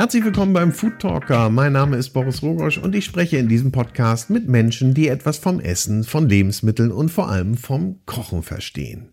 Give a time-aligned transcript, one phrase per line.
[0.00, 1.50] Herzlich willkommen beim Food Talker.
[1.50, 5.36] Mein Name ist Boris Rogosch und ich spreche in diesem Podcast mit Menschen, die etwas
[5.36, 9.12] vom Essen, von Lebensmitteln und vor allem vom Kochen verstehen.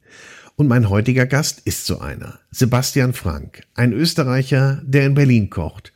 [0.56, 2.40] Und mein heutiger Gast ist so einer.
[2.52, 5.92] Sebastian Frank, ein Österreicher, der in Berlin kocht.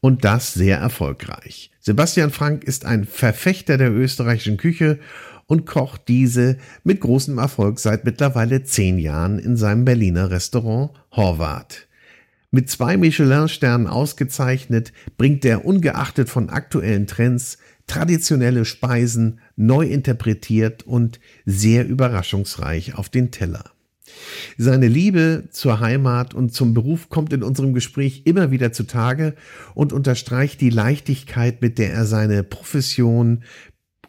[0.00, 1.70] Und das sehr erfolgreich.
[1.78, 5.00] Sebastian Frank ist ein Verfechter der österreichischen Küche
[5.48, 11.89] und kocht diese mit großem Erfolg seit mittlerweile zehn Jahren in seinem Berliner Restaurant Horvath.
[12.52, 21.20] Mit zwei Michelin-Sternen ausgezeichnet, bringt er ungeachtet von aktuellen Trends traditionelle Speisen neu interpretiert und
[21.46, 23.70] sehr überraschungsreich auf den Teller.
[24.58, 29.34] Seine Liebe zur Heimat und zum Beruf kommt in unserem Gespräch immer wieder zutage
[29.74, 33.44] und unterstreicht die Leichtigkeit, mit der er seine Profession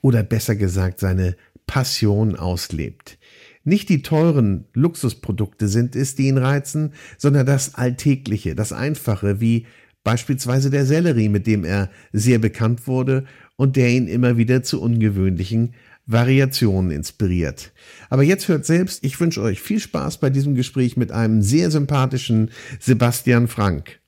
[0.02, 1.36] oder besser gesagt seine
[1.68, 3.18] Passion auslebt.
[3.64, 9.68] Nicht die teuren Luxusprodukte sind es, die ihn reizen, sondern das Alltägliche, das Einfache, wie
[10.04, 14.82] beispielsweise der Sellerie, mit dem er sehr bekannt wurde und der ihn immer wieder zu
[14.82, 15.76] ungewöhnlichen
[16.08, 17.72] Variationen inspiriert.
[18.10, 21.70] Aber jetzt hört selbst, ich wünsche euch viel Spaß bei diesem Gespräch mit einem sehr
[21.70, 24.01] sympathischen Sebastian Frank.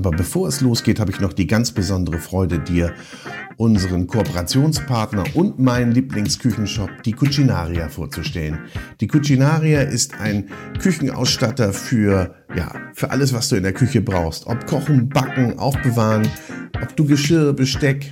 [0.00, 2.94] Aber bevor es losgeht, habe ich noch die ganz besondere Freude, dir
[3.58, 8.60] unseren Kooperationspartner und meinen Lieblingsküchenshop, die Cucinaria, vorzustellen.
[9.02, 10.48] Die Cucinaria ist ein
[10.80, 14.46] Küchenausstatter für, ja, für alles, was du in der Küche brauchst.
[14.46, 16.26] Ob kochen, backen, aufbewahren,
[16.80, 18.08] ob du Geschirr, Besteck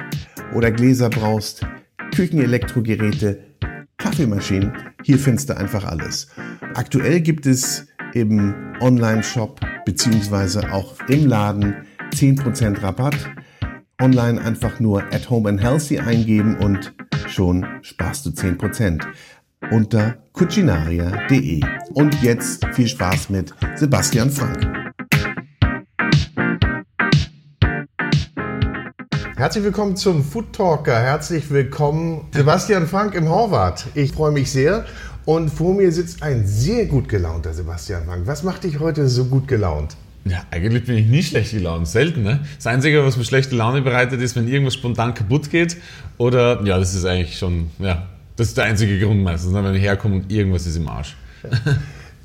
[0.55, 1.67] oder Gläser brauchst,
[2.15, 3.39] Küchenelektrogeräte,
[3.97, 6.29] Kaffeemaschinen, hier findest du einfach alles.
[6.75, 13.17] Aktuell gibt es im Online-Shop beziehungsweise auch im Laden 10% Rabatt
[13.99, 16.95] online einfach nur at home and healthy eingeben und
[17.27, 19.03] schon sparst du 10%
[19.71, 21.63] unter cucinaria.de.
[21.95, 24.63] Und jetzt viel Spaß mit Sebastian Frank.
[29.39, 30.99] Herzlich willkommen zum Food Talker.
[30.99, 33.87] Herzlich willkommen Sebastian Frank im Horvath.
[33.95, 34.85] Ich freue mich sehr.
[35.29, 38.27] Und vor mir sitzt ein sehr gut gelaunter Sebastian Frank.
[38.27, 39.95] Was macht dich heute so gut gelaunt?
[40.25, 42.23] Ja, eigentlich bin ich nie schlecht gelaunt, selten.
[42.23, 42.41] Ne?
[42.57, 45.77] Das Einzige, was mir schlechte Laune bereitet, ist, wenn irgendwas spontan kaputt geht.
[46.17, 49.63] Oder, ja, das ist eigentlich schon, ja, das ist der einzige Grund meistens, ne?
[49.63, 51.15] wenn ich herkomme und irgendwas ist im Arsch.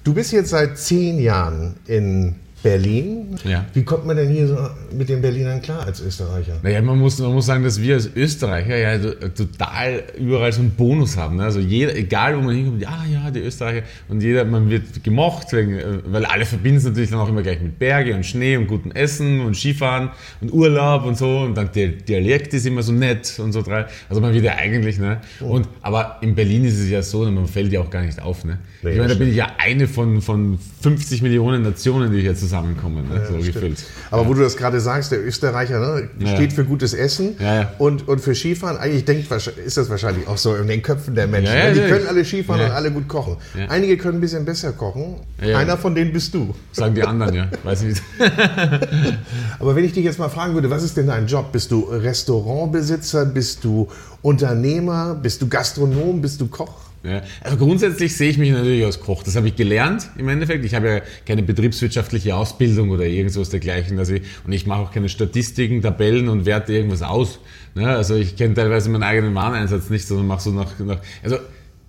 [0.06, 3.36] Du bist jetzt seit zehn Jahren in Berlin.
[3.44, 3.66] Ja.
[3.74, 4.58] Wie kommt man denn hier so
[4.96, 6.60] mit den Berlinern klar als Österreicher?
[6.64, 8.98] Naja, man muss, man muss sagen, dass wir als Österreicher ja
[9.30, 11.38] total überall so einen Bonus haben.
[11.38, 11.44] Ne?
[11.44, 15.48] Also jeder, egal wo man hinkommt, ja, ja, die Österreicher und jeder, man wird gemocht,
[15.52, 18.92] weil alle verbinden es natürlich dann auch immer gleich mit Berge und Schnee und gutem
[18.92, 23.40] Essen und Skifahren und Urlaub und so und dann der Dialekt ist immer so nett
[23.40, 23.88] und so drei.
[24.08, 25.20] Also man wird ja eigentlich, ne?
[25.42, 28.46] Und, aber in Berlin ist es ja so, man fällt ja auch gar nicht auf,
[28.46, 28.60] ne?
[28.82, 32.36] Nee, ich meine, da bin ich ja eine von, von 50 Millionen Nationen, die hier
[32.54, 33.26] zusammenkommen, ne?
[33.28, 33.84] So gefühlt.
[34.12, 37.36] Aber wo du das gerade sagst, der Österreicher ne, steht für gutes Essen
[37.80, 38.78] und, und für Skifahren.
[38.78, 41.54] Eigentlich denkt, ist das wahrscheinlich auch so in den Köpfen der Menschen.
[41.54, 41.74] Ne?
[41.74, 43.38] Die können alle Skifahren und alle gut kochen.
[43.70, 45.16] Einige können ein bisschen besser kochen.
[45.40, 46.54] Einer von denen bist du.
[46.72, 47.48] Sagen die anderen, ja.
[47.64, 48.04] Weiß ich nicht.
[49.60, 51.52] Aber wenn ich dich jetzt mal fragen würde, was ist denn dein Job?
[51.52, 53.26] Bist du Restaurantbesitzer?
[53.26, 53.88] Bist du
[54.22, 55.16] Unternehmer?
[55.16, 56.22] Bist du Gastronom?
[56.22, 56.93] Bist du Koch?
[57.04, 59.24] Ja, also grundsätzlich sehe ich mich natürlich als Koch.
[59.24, 60.64] Das habe ich gelernt im Endeffekt.
[60.64, 64.00] Ich habe ja keine betriebswirtschaftliche Ausbildung oder irgendwas dergleichen.
[64.00, 67.40] Also ich, und ich mache auch keine Statistiken, Tabellen und werte irgendwas aus.
[67.76, 71.38] Ja, also ich kenne teilweise meinen eigenen Wareneinsatz nicht, sondern mache so nach, nach also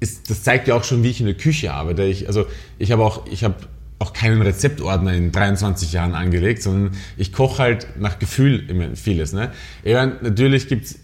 [0.01, 2.03] ist, das zeigt ja auch schon, wie ich in der Küche arbeite.
[2.03, 2.47] Ich, also
[2.79, 3.55] ich habe auch, ich habe
[4.01, 9.33] auch keinen Rezeptordner in 23 Jahren angelegt, sondern ich koche halt nach Gefühl vieles.
[9.33, 9.53] Ne?
[9.85, 10.99] Ich meine, natürlich gibt's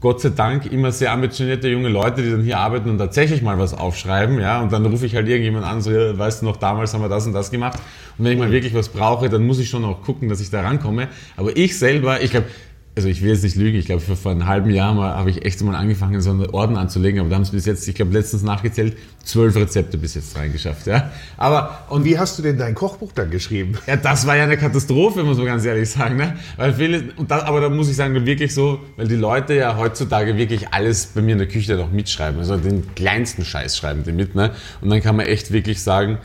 [0.00, 3.58] Gott sei Dank immer sehr ambitionierte junge Leute, die dann hier arbeiten und tatsächlich mal
[3.58, 6.56] was aufschreiben, ja, und dann rufe ich halt irgendjemand an, so, ja, weißt du noch,
[6.56, 7.78] damals haben wir das und das gemacht.
[8.18, 10.50] Und wenn ich mal wirklich was brauche, dann muss ich schon auch gucken, dass ich
[10.50, 11.08] da rankomme.
[11.36, 12.46] Aber ich selber, ich glaube,
[12.96, 15.44] also ich will jetzt nicht lügen, ich glaube, vor einem halben Jahr mal habe ich
[15.44, 18.14] echt mal angefangen, so einen Orden anzulegen, aber da haben es bis jetzt, ich glaube,
[18.14, 21.10] letztens nachgezählt, zwölf Rezepte bis jetzt reingeschafft, ja.
[21.36, 23.74] Aber, und wie hast du denn dein Kochbuch dann geschrieben?
[23.86, 26.38] Ja, das war ja eine Katastrophe, muss man ganz ehrlich sagen, ne?
[26.56, 29.76] Weil viele, und das, aber da muss ich sagen, wirklich so, weil die Leute ja
[29.76, 34.04] heutzutage wirklich alles bei mir in der Küche noch mitschreiben, also den kleinsten Scheiß schreiben
[34.04, 34.52] die mit, ne?
[34.80, 36.16] Und dann kann man echt wirklich sagen,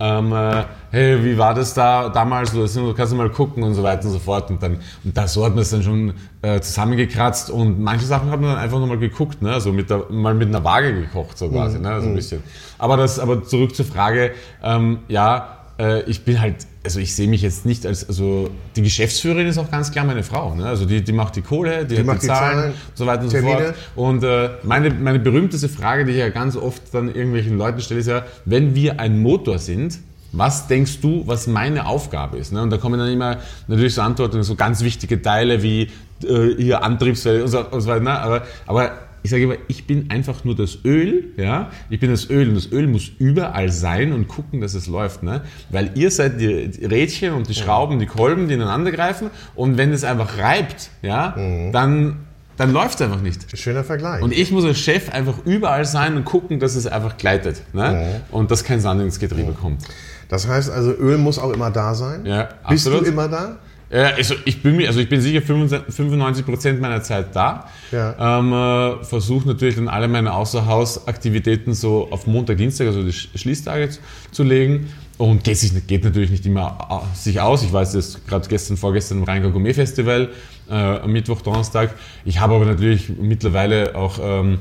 [0.00, 2.52] ähm, äh, hey, wie war das da damals?
[2.52, 4.50] Du kannst du mal gucken und so weiter und so fort.
[4.50, 8.30] Und dann, und da so hat man es dann schon äh, zusammengekratzt und manche Sachen
[8.30, 9.52] hat man dann einfach nochmal geguckt, ne?
[9.52, 11.84] Also mit der, mal mit einer Waage gekocht, so quasi, mhm.
[11.84, 12.00] ne?
[12.00, 12.16] So ein mhm.
[12.16, 12.42] bisschen.
[12.78, 14.32] Aber das, aber zurück zur Frage,
[14.62, 18.82] ähm, ja, äh, ich bin halt, also ich sehe mich jetzt nicht als, also die
[18.82, 20.54] Geschäftsführerin ist auch ganz klar meine Frau.
[20.54, 20.64] Ne?
[20.64, 23.30] Also die, die macht die Kohle, die, die hat die Zahlen, Zahlen, so weiter und
[23.30, 23.58] Termine.
[23.58, 23.74] so fort.
[23.96, 28.00] Und äh, meine, meine berühmteste Frage, die ich ja ganz oft dann irgendwelchen Leuten stelle,
[28.00, 29.98] ist ja, wenn wir ein Motor sind,
[30.32, 32.52] Was denkst du, was meine Aufgabe ist?
[32.52, 32.62] Ne?
[32.62, 35.90] Und da kommen dann immer natürlich so Antworten, so ganz wichtige Teile wie
[36.22, 38.04] äh, hier Antriebswelle und so, und so weiter.
[38.04, 38.10] Ne?
[38.12, 42.28] Aber, aber ich sage immer, ich bin einfach nur das Öl, ja, ich bin das
[42.30, 45.42] Öl und das Öl muss überall sein und gucken, dass es läuft, ne?
[45.70, 49.92] Weil ihr seid die Rädchen und die Schrauben, die Kolben, die ineinander greifen und wenn
[49.92, 51.72] es einfach reibt, ja, mhm.
[51.72, 52.16] dann
[52.60, 53.56] dann läuft es einfach nicht.
[53.58, 54.20] Schöner Vergleich.
[54.20, 57.62] Und ich muss als Chef einfach überall sein und gucken, dass es einfach gleitet.
[57.72, 58.20] Ne?
[58.30, 58.36] Mhm.
[58.36, 59.56] Und dass kein Sand ins Getriebe mhm.
[59.56, 59.84] kommt.
[60.28, 62.26] Das heißt also, Öl muss auch immer da sein.
[62.26, 63.06] Ja, Bist absolut.
[63.06, 63.56] du immer da?
[63.92, 67.68] Ja, also ich bin, also ich bin sicher 95 Prozent meiner Zeit da.
[67.90, 68.38] Ja.
[68.38, 73.90] Ähm, äh, Versuche natürlich dann alle meine Außerhausaktivitäten so auf Montag, Dienstag, also die Schließtage
[73.90, 74.00] zu,
[74.30, 74.92] zu legen.
[75.18, 77.62] Und geht, sich, geht natürlich nicht immer sich aus.
[77.62, 80.30] Ich weiß das gerade gestern, vorgestern im Rheingau Gourmet Festival,
[80.70, 81.94] äh, am Mittwoch, Donnerstag.
[82.24, 84.58] Ich habe aber natürlich mittlerweile auch ähm,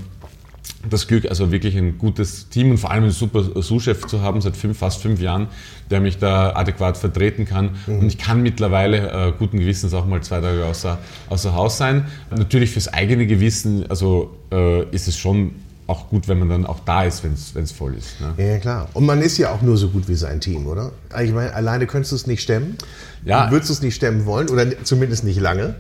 [0.90, 4.40] das Glück, also wirklich ein gutes Team und vor allem einen super Sous-Chef zu haben
[4.42, 5.48] seit fünf, fast fünf Jahren,
[5.90, 7.72] der mich da adäquat vertreten kann.
[7.86, 8.00] Mhm.
[8.00, 10.98] Und ich kann mittlerweile äh, guten Gewissens auch mal zwei Tage außer,
[11.30, 12.06] außer Haus sein.
[12.32, 15.56] Natürlich fürs eigene Gewissen, also äh, ist es schon
[15.90, 18.22] auch gut, wenn man dann auch da ist, wenn es voll ist.
[18.22, 18.34] Ne?
[18.38, 18.90] Ja, klar.
[18.94, 20.92] Und man ist ja auch nur so gut wie sein Team, oder?
[21.22, 22.78] Ich meine, alleine könntest du es nicht stemmen.
[23.26, 23.50] Ja.
[23.50, 25.76] Würdest du es nicht stemmen wollen oder zumindest nicht lange.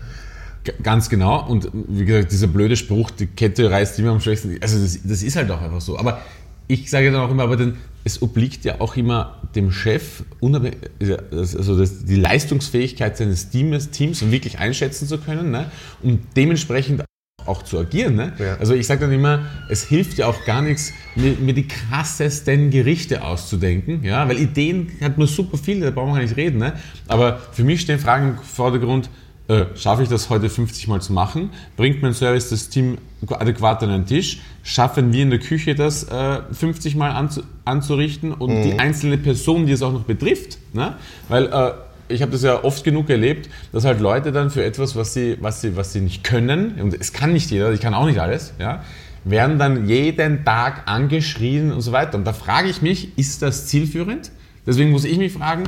[0.83, 1.48] Ganz genau.
[1.48, 4.57] Und wie gesagt, dieser blöde Spruch, die Kette reißt immer am schwächsten.
[4.62, 5.98] Also das, das ist halt auch einfach so.
[5.98, 6.21] Aber
[6.68, 11.77] ich sage dann auch immer, aber denn, es obliegt ja auch immer dem Chef, also
[11.77, 15.71] das, die Leistungsfähigkeit seines Teams, Teams wirklich einschätzen zu können ne?
[16.04, 17.04] und dementsprechend
[17.45, 18.16] auch zu agieren.
[18.16, 18.33] Ne?
[18.38, 18.57] Ja.
[18.57, 22.69] Also ich sage dann immer, es hilft ja auch gar nichts, mir, mir, die krassesten
[22.69, 24.27] Gerichte auszudenken, ja?
[24.30, 26.60] weil Ideen hat man super viele, da brauchen wir gar nicht reden.
[26.60, 26.74] Ne?
[27.07, 29.10] Aber für mich stehen Fragen im Vordergrund,
[29.50, 31.50] äh, schaffe ich das heute 50 Mal zu machen?
[31.75, 34.42] Bringt mein Service das Team adäquat an den Tisch?
[34.63, 38.63] Schaffen wir in der Küche das äh, 50 Mal anzu anzurichten und mhm.
[38.63, 40.60] die einzelne Person, die es auch noch betrifft?
[40.74, 40.96] Ne?
[41.28, 41.72] Weil äh,
[42.13, 45.38] ich habe das ja oft genug erlebt, dass halt Leute dann für etwas, was sie,
[45.42, 48.19] was sie, was sie nicht können, und es kann nicht jeder, ich kann auch nicht
[48.19, 48.84] alles, ja,
[49.24, 52.18] werden dann jeden Tag angeschrien und so weiter.
[52.18, 54.31] Und da frage ich mich, ist das zielführend?
[54.68, 55.63] Deswegen muss ich mich fragen,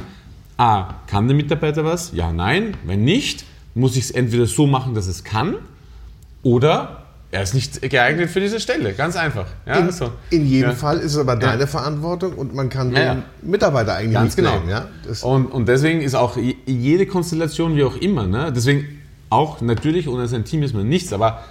[0.58, 2.12] A, kann der Mitarbeiter was?
[2.14, 2.76] Ja, nein.
[2.86, 5.56] Wenn nicht, muss ich es entweder so machen, dass es kann,
[6.44, 7.02] oder
[7.32, 8.94] er ist nicht geeignet für diese Stelle.
[8.94, 9.46] Ganz einfach.
[9.66, 10.12] Ja, in, so.
[10.32, 10.76] in jedem ja.
[10.76, 11.68] Fall ist es aber deine ja.
[11.68, 14.60] Verantwortung und man kann den Mitarbeiter eigentlich Ganz nicht genau.
[14.60, 14.88] Nehmen, ja?
[15.22, 18.52] und, und deswegen ist auch jede Konstellation, wie auch immer, ne?
[18.54, 21.42] deswegen auch natürlich ohne sein Team ist man nichts, aber,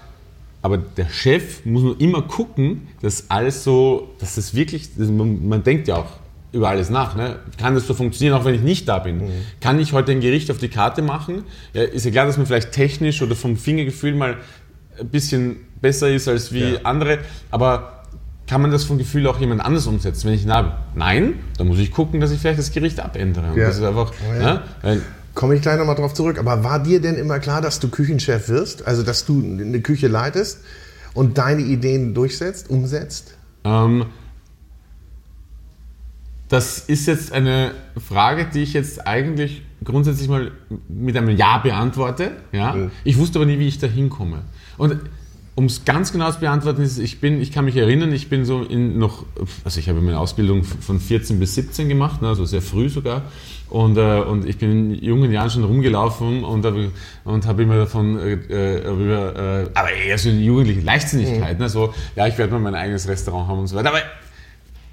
[0.60, 5.62] aber der Chef muss nur immer gucken, dass alles so, dass das wirklich, man, man
[5.62, 6.19] denkt ja auch,
[6.52, 7.16] über alles nach.
[7.16, 7.36] Ne?
[7.58, 9.18] Kann das so funktionieren, auch wenn ich nicht da bin?
[9.18, 9.30] Mhm.
[9.60, 11.44] Kann ich heute ein Gericht auf die Karte machen?
[11.72, 14.38] Ja, ist ja klar, dass man vielleicht technisch oder vom Fingergefühl mal
[14.98, 16.80] ein bisschen besser ist als wie ja.
[16.84, 17.18] andere,
[17.50, 18.00] aber
[18.46, 20.26] kann man das vom Gefühl auch jemand anders umsetzen?
[20.26, 23.56] Wenn ich na, nein, dann muss ich gucken, dass ich vielleicht das Gericht abändere.
[23.56, 23.68] Ja.
[23.68, 24.62] Das ist einfach, oh ja.
[24.82, 25.00] ne?
[25.34, 26.36] Komme ich gleich nochmal drauf zurück.
[26.36, 28.88] Aber war dir denn immer klar, dass du Küchenchef wirst?
[28.88, 30.62] Also, dass du eine Küche leitest
[31.14, 33.34] und deine Ideen durchsetzt, umsetzt?
[33.62, 34.06] Ähm,
[36.50, 40.50] das ist jetzt eine Frage, die ich jetzt eigentlich grundsätzlich mal
[40.88, 42.32] mit einem Ja beantworte.
[42.52, 42.74] Ja?
[42.74, 42.90] Mhm.
[43.04, 44.42] Ich wusste aber nie, wie ich da hinkomme.
[44.76, 44.96] Und
[45.54, 48.44] um es ganz genau zu beantworten, ist, ich bin, ich kann mich erinnern, ich bin
[48.44, 49.26] so in noch,
[49.64, 53.22] also ich habe meine Ausbildung von 14 bis 17 gemacht, ne, also sehr früh sogar.
[53.68, 56.90] Und, äh, und ich bin in jungen Jahren schon rumgelaufen und habe
[57.24, 61.62] und hab immer davon, äh, äh, über, äh, aber eher so eine jugendliche Leichtsinnigkeit, mhm.
[61.62, 63.90] ne, so, ja, ich werde mal mein eigenes Restaurant haben und so weiter.
[63.90, 64.02] Aber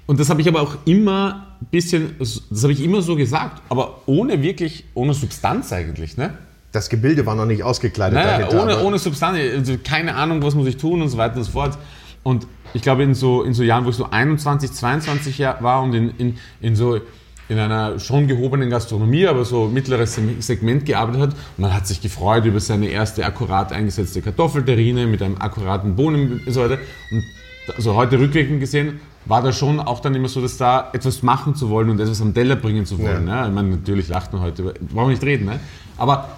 [0.08, 3.60] und das habe ich aber auch immer ein bisschen, das habe ich immer so gesagt,
[3.68, 6.16] aber ohne wirklich, ohne Substanz eigentlich.
[6.16, 6.32] Ne?
[6.72, 8.18] Das Gebilde war noch nicht ausgekleidet.
[8.18, 11.36] Naja, dahinter, ohne, ohne Substanz, also keine Ahnung, was muss ich tun und so weiter
[11.36, 11.76] und so fort.
[12.22, 15.92] Und ich glaube, in so, in so Jahren, wo ich so 21, 22 war und
[15.92, 16.98] in, in, in so
[17.50, 21.30] in einer schon gehobenen Gastronomie, aber so mittleres Segment gearbeitet hat.
[21.30, 26.40] Und man hat sich gefreut über seine erste akkurat eingesetzte Kartoffelterrine mit einem akkuraten Bohnen
[26.46, 26.78] und so weiter.
[27.10, 27.24] Und
[27.70, 31.54] also heute rückwirkend gesehen, war da schon auch dann immer so, dass da etwas machen
[31.54, 33.26] zu wollen und etwas am Teller bringen zu wollen.
[33.26, 33.42] Ja.
[33.42, 33.48] Ne?
[33.48, 35.46] Ich meine, natürlich lacht man heute, brauchen wir nicht reden.
[35.46, 35.60] Ne?
[35.96, 36.28] Aber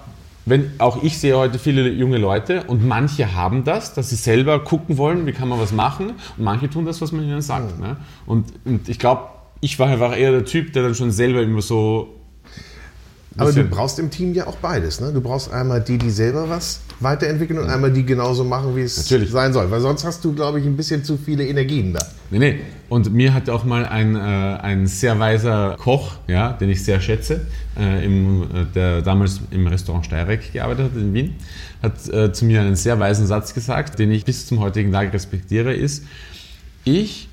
[0.45, 4.59] wenn, auch ich sehe heute viele junge Leute und manche haben das, dass sie selber
[4.63, 7.79] gucken wollen, wie kann man was machen und manche tun das, was man ihnen sagt.
[7.79, 7.87] Ja.
[7.87, 7.97] Ne?
[8.25, 9.23] Und, und ich glaube,
[9.61, 12.20] ich war einfach eher der Typ, der dann schon selber immer so
[13.37, 14.99] aber du brauchst im Team ja auch beides.
[14.99, 15.13] Ne?
[15.13, 18.97] Du brauchst einmal die, die selber was weiterentwickeln und einmal die genauso machen, wie es
[18.97, 19.31] Natürlich.
[19.31, 19.71] sein soll.
[19.71, 22.05] Weil sonst hast du, glaube ich, ein bisschen zu viele Energien da.
[22.29, 22.59] Nee, nee.
[22.89, 26.99] Und mir hat auch mal ein, äh, ein sehr weiser Koch, ja, den ich sehr
[26.99, 27.47] schätze,
[27.79, 31.35] äh, im, äh, der damals im Restaurant Steyrek gearbeitet hat in Wien,
[31.81, 35.13] hat äh, zu mir einen sehr weisen Satz gesagt, den ich bis zum heutigen Tag
[35.13, 36.03] respektiere, ist,
[36.83, 37.29] ich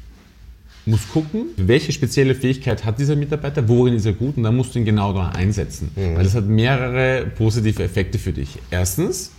[0.89, 4.75] musst gucken, welche spezielle Fähigkeit hat dieser Mitarbeiter, worin ist er gut und dann musst
[4.75, 5.91] du ihn genau da einsetzen.
[5.95, 6.17] Mhm.
[6.17, 8.59] Weil das hat mehrere positive Effekte für dich.
[8.71, 9.33] Erstens,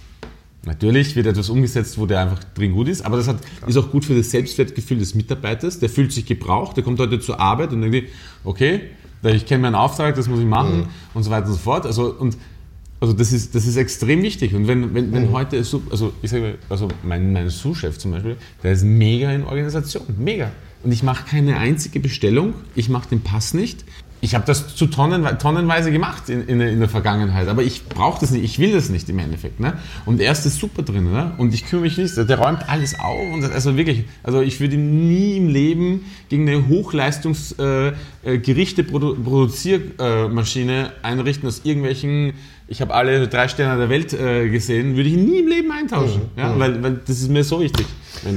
[0.65, 3.89] Natürlich wird etwas umgesetzt, wo der einfach drin gut ist, aber das hat, ist auch
[3.91, 5.79] gut für das Selbstwertgefühl des Mitarbeiters.
[5.79, 8.09] Der fühlt sich gebraucht, der kommt heute zur Arbeit und denkt,
[8.43, 8.81] okay,
[9.23, 10.87] ich kenne meinen Auftrag, das muss ich machen mhm.
[11.13, 11.85] und so weiter und so fort.
[11.85, 12.37] Also, und,
[12.99, 14.53] also das, ist, das ist extrem wichtig.
[14.53, 15.31] Und wenn, wenn, wenn mhm.
[15.31, 20.03] heute, also ich sage, also mein, mein Sous-Chef zum Beispiel, der ist mega in Organisation,
[20.17, 20.51] mega.
[20.83, 23.85] Und ich mache keine einzige Bestellung, ich mache den Pass nicht
[24.21, 28.19] ich habe das zu tonnen, tonnenweise gemacht in, in, in der Vergangenheit, aber ich brauche
[28.19, 29.61] das nicht, ich will das nicht im Endeffekt.
[29.61, 29.73] Ne?
[30.05, 31.33] Und er ist das super drin ne?
[31.37, 34.75] und ich kümmere mich nicht, der räumt alles auf und also wirklich, also ich würde
[34.77, 42.33] nie im Leben gegen eine Hochleistungsgerichte äh, äh Produziermaschine einrichten aus irgendwelchen,
[42.67, 46.21] ich habe alle drei Sterne der Welt äh, gesehen, würde ich nie im Leben eintauschen,
[46.35, 46.39] mhm.
[46.39, 46.53] ja?
[46.53, 46.59] Mhm.
[46.59, 47.87] Weil, weil das ist mir so wichtig.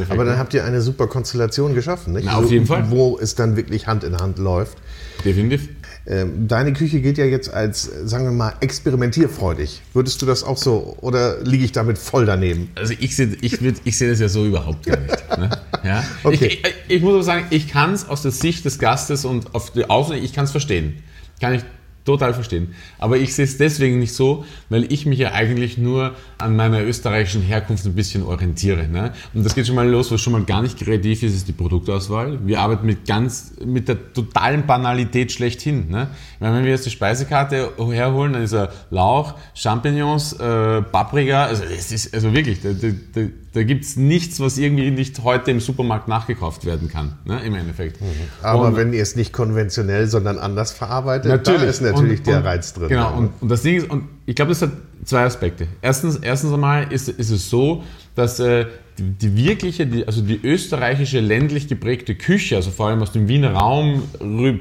[0.08, 2.26] Aber dann habt ihr eine super Konstellation geschaffen, nicht?
[2.26, 2.90] Na, auf jeden Fall.
[2.90, 4.78] Wo es dann wirklich Hand in Hand läuft.
[5.24, 5.68] Definitiv.
[6.04, 9.82] Ähm, deine Küche geht ja jetzt als, sagen wir mal, experimentierfreudig.
[9.92, 12.70] Würdest du das auch so oder liege ich damit voll daneben?
[12.74, 15.38] Also ich sehe ich, ich seh das ja so überhaupt gar nicht.
[15.38, 15.50] Ne?
[15.84, 16.04] Ja?
[16.24, 16.46] Okay.
[16.46, 19.54] Ich, ich, ich, muss auch sagen, ich kann es aus der Sicht des Gastes und
[19.54, 21.02] auf die Außen, ich kann es verstehen.
[21.40, 21.62] Kann ich
[22.04, 22.74] total verstehen.
[22.98, 26.82] Aber ich sehe es deswegen nicht so, weil ich mich ja eigentlich nur an meiner
[26.82, 28.88] österreichischen Herkunft ein bisschen orientiere.
[28.88, 29.12] Ne?
[29.34, 31.52] Und das geht schon mal los, was schon mal gar nicht kreativ ist, ist die
[31.52, 32.38] Produktauswahl.
[32.44, 35.88] Wir arbeiten mit ganz, mit der totalen Banalität schlechthin.
[35.88, 36.08] Ne?
[36.40, 41.62] Meine, wenn wir jetzt die Speisekarte herholen, dann ist er Lauch, Champignons, äh, Paprika, also
[41.64, 45.60] es ist, also wirklich, da, da, da gibt es nichts, was irgendwie nicht heute im
[45.60, 48.00] Supermarkt nachgekauft werden kann, ne, im Endeffekt.
[48.00, 48.06] Mhm.
[48.42, 51.60] Aber und, wenn ihr es nicht konventionell, sondern anders verarbeitet, natürlich.
[51.60, 52.88] da ist natürlich und, der und, Reiz drin.
[52.88, 54.70] Genau, und, und das Ding ist, und ich glaube, das hat
[55.04, 55.66] zwei Aspekte.
[55.82, 57.82] Erstens, erstens einmal ist, ist es so,
[58.14, 58.66] dass äh,
[58.98, 63.52] die, wirkliche, die, also die österreichische ländlich geprägte Küche, also vor allem aus dem Wiener
[63.52, 64.02] Raum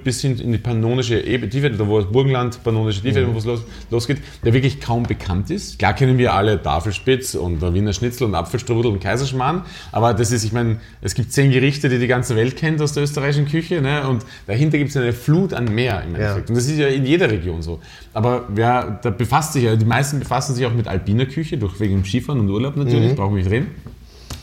[0.04, 3.34] bis hin in die pannonische Tiefe, da wo das Burgenland, pannonische Tiefe, mhm.
[3.34, 5.80] wo es los, losgeht, der wirklich kaum bekannt ist.
[5.80, 10.44] Klar kennen wir alle Tafelspitz und Wiener Schnitzel und Apfelstrudel und Kaiserschmarrn, aber das ist,
[10.44, 13.82] ich meine, es gibt zehn Gerichte, die die ganze Welt kennt aus der österreichischen Küche
[13.82, 14.08] ne?
[14.08, 16.50] und dahinter gibt es eine Flut an mehr im Endeffekt.
[16.50, 16.54] Ja.
[16.54, 17.80] Und das ist ja in jeder Region so.
[18.14, 21.80] Aber wer, da befasst sich ja, die meisten befassen sich auch mit alpiner Küche, durch
[21.80, 23.16] wegen Skifahren und Urlaub natürlich, mhm.
[23.16, 23.68] brauchen wir nicht reden.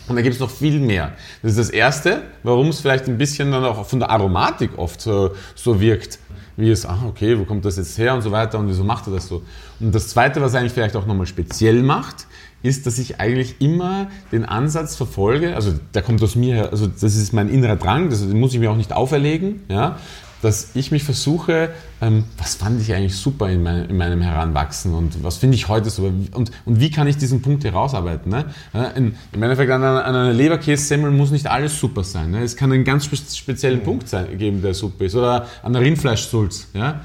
[0.08, 1.12] Und da gibt es noch viel mehr.
[1.42, 5.00] Das ist das Erste, warum es vielleicht ein bisschen dann auch von der Aromatik oft
[5.00, 6.18] so, so wirkt.
[6.56, 9.06] Wie es, ah, okay, wo kommt das jetzt her und so weiter und wieso macht
[9.06, 9.42] er das so?
[9.78, 12.26] Und das Zweite, was eigentlich vielleicht auch nochmal speziell macht,
[12.62, 16.88] ist, dass ich eigentlich immer den Ansatz verfolge, also der kommt aus mir her, also
[16.88, 19.98] das ist mein innerer Drang, das muss ich mir auch nicht auferlegen, ja,
[20.42, 24.95] dass ich mich versuche, ähm, was fand ich eigentlich super in, mein, in meinem Heranwachsen
[24.95, 28.30] und was finde ich heute super und, und wie kann ich diesen Punkt herausarbeiten.
[28.30, 28.45] Ne?
[28.95, 32.30] In, Im Endeffekt an einer, einer Leberkässemmel muss nicht alles super sein.
[32.30, 32.42] Ne?
[32.42, 33.85] Es kann einen ganz speziellen mhm.
[33.85, 35.14] Punkt sein, geben, der super ist.
[35.14, 36.68] Oder an der Rindfleischsulz.
[36.75, 37.00] Ja?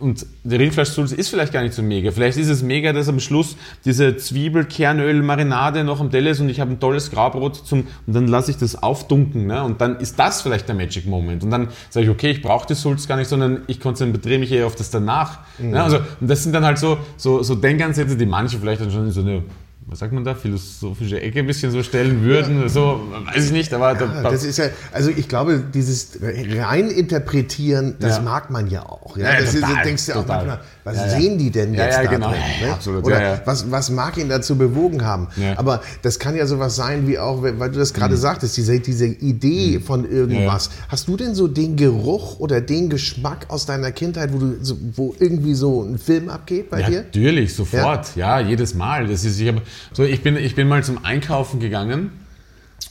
[0.00, 2.10] Und der Rindfleischsulz ist vielleicht gar nicht so mega.
[2.10, 6.58] Vielleicht ist es mega, dass am Schluss diese Zwiebel-Kernöl-Marinade noch am Teller ist und ich
[6.58, 9.46] habe ein tolles Graubrot zum, und dann lasse ich das aufdunken.
[9.46, 9.62] Ne?
[9.62, 11.44] Und dann ist das vielleicht der Magic Moment.
[11.44, 14.50] Und dann sage ich, okay, ich brauche die Sulz gar nicht, sondern ich konzentriere mich
[14.50, 15.40] eher auf das danach.
[15.58, 15.70] Mhm.
[15.70, 15.82] Ne?
[15.82, 19.06] Also, und das sind dann halt so, so, so Denkansätze, die manche vielleicht dann schon
[19.06, 19.42] in so eine
[19.90, 22.68] was sagt man da, philosophische Ecke ein bisschen so stellen würden, ja.
[22.68, 24.00] so, weiß ich nicht, aber...
[24.00, 28.22] Ja, das ist ja, also ich glaube, dieses rein interpretieren, das ja.
[28.22, 29.16] mag man ja auch.
[29.16, 32.02] Ja, das total, ist, denkst du auch manchmal, was ja, sehen die denn jetzt ja,
[32.02, 32.30] ja, genau.
[32.30, 32.40] drin?
[32.62, 32.72] Ne?
[32.72, 35.28] Absolut, Oder Was, was mag ihn dazu bewogen haben?
[35.56, 38.20] Aber das kann ja sowas sein wie auch, weil du das gerade mhm.
[38.20, 39.82] sagtest, diese, diese Idee mhm.
[39.82, 40.70] von irgendwas.
[40.88, 44.76] Hast du denn so den Geruch oder den Geschmack aus deiner Kindheit, wo, du, so,
[44.96, 47.02] wo irgendwie so ein Film abgeht bei dir?
[47.02, 48.16] Natürlich, sofort.
[48.16, 49.06] Ja, jedes Mal.
[49.06, 52.10] Das ist, ich, hab, so, ich, bin, ich bin mal zum Einkaufen gegangen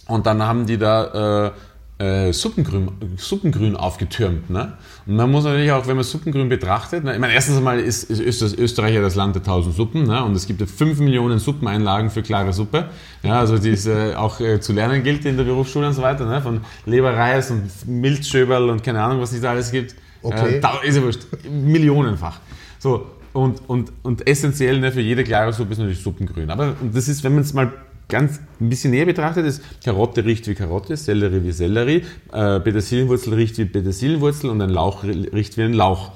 [0.08, 1.48] und dann haben die da...
[1.48, 1.52] Äh,
[2.00, 4.50] äh, Suppengrün, Suppengrün aufgetürmt.
[4.50, 4.74] Ne?
[5.06, 7.14] Und man muss natürlich auch, wenn man Suppengrün betrachtet, ne?
[7.14, 10.24] ich meine, erstens einmal ist, ist, ist Österreich ja das Land der tausend Suppen ne?
[10.24, 12.90] und es gibt ja fünf Millionen Suppeneinlagen für klare Suppe.
[13.22, 16.02] Ja, also die es äh, auch äh, zu lernen gilt in der Berufsschule und so
[16.02, 16.42] weiter, ne?
[16.42, 19.96] von Leberreis und Milzschöberl und keine Ahnung, was es da alles gibt.
[20.22, 20.62] Okay.
[20.64, 21.22] Äh, ist ja wurscht.
[21.50, 22.40] Millionenfach.
[22.80, 26.50] So, und, und, und essentiell ne, für jede klare Suppe ist natürlich Suppengrün.
[26.50, 27.72] Aber das ist, wenn man es mal
[28.10, 33.34] ganz ein bisschen näher betrachtet ist, Karotte riecht wie Karotte, Sellerie wie Sellerie, äh, Petersilienwurzel
[33.34, 36.12] riecht wie Petersilienwurzel und ein Lauch riecht wie ein Lauch.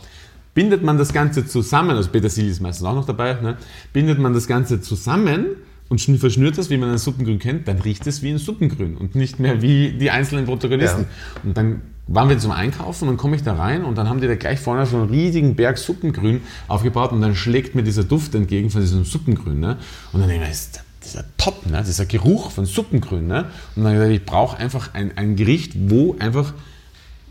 [0.53, 3.57] Bindet man das Ganze zusammen, also Petersilie ist meistens auch noch dabei, ne?
[3.93, 5.55] bindet man das Ganze zusammen
[5.89, 9.15] und verschnürt das, wie man ein Suppengrün kennt, dann riecht es wie ein Suppengrün und
[9.15, 11.01] nicht mehr wie die einzelnen Protagonisten.
[11.01, 11.41] Ja.
[11.43, 14.19] Und dann waren wir zum Einkaufen und dann komme ich da rein und dann haben
[14.19, 18.03] die da gleich vorne so einen riesigen Berg Suppengrün aufgebaut und dann schlägt mir dieser
[18.03, 19.59] Duft entgegen von diesem Suppengrün.
[19.59, 19.77] Ne?
[20.11, 20.57] Und dann denke ich,
[21.03, 21.83] dieser Top, ne?
[21.85, 23.27] dieser Geruch von Suppengrün.
[23.27, 23.45] Ne?
[23.75, 26.53] Und dann gesagt, ich brauche einfach ein, ein Gericht, wo einfach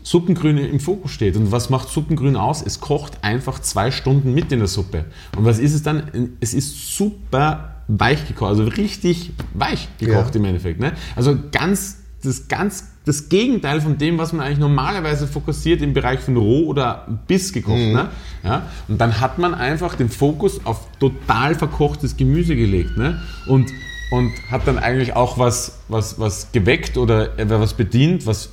[0.03, 1.35] Suppengrün im Fokus steht.
[1.35, 2.61] Und was macht Suppengrün aus?
[2.61, 5.05] Es kocht einfach zwei Stunden mit in der Suppe.
[5.37, 6.33] Und was ist es dann?
[6.39, 10.39] Es ist super weich gekocht, also richtig weich gekocht ja.
[10.39, 10.79] im Endeffekt.
[10.79, 10.93] Ne?
[11.15, 16.21] Also ganz das ganz das Gegenteil von dem, was man eigentlich normalerweise fokussiert im Bereich
[16.21, 17.79] von roh oder Biss gekocht.
[17.79, 17.93] Mhm.
[17.93, 18.09] Ne?
[18.43, 18.67] Ja?
[18.87, 22.97] Und dann hat man einfach den Fokus auf total verkochtes Gemüse gelegt.
[22.97, 23.21] Ne?
[23.47, 23.71] Und,
[24.11, 28.51] und hat dann eigentlich auch was, was, was geweckt oder was bedient, was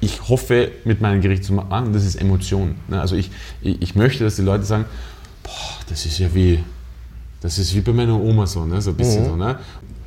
[0.00, 2.74] ich hoffe mit meinem Gericht zu machen, das ist Emotion.
[2.88, 3.00] Ne?
[3.00, 3.30] Also ich,
[3.62, 4.84] ich, ich möchte, dass die Leute sagen,
[5.42, 5.52] boah,
[5.88, 6.62] das ist ja wie,
[7.40, 8.80] das ist wie bei meiner Oma so, ne?
[8.82, 9.28] so ein bisschen mhm.
[9.28, 9.36] so.
[9.36, 9.58] Ne?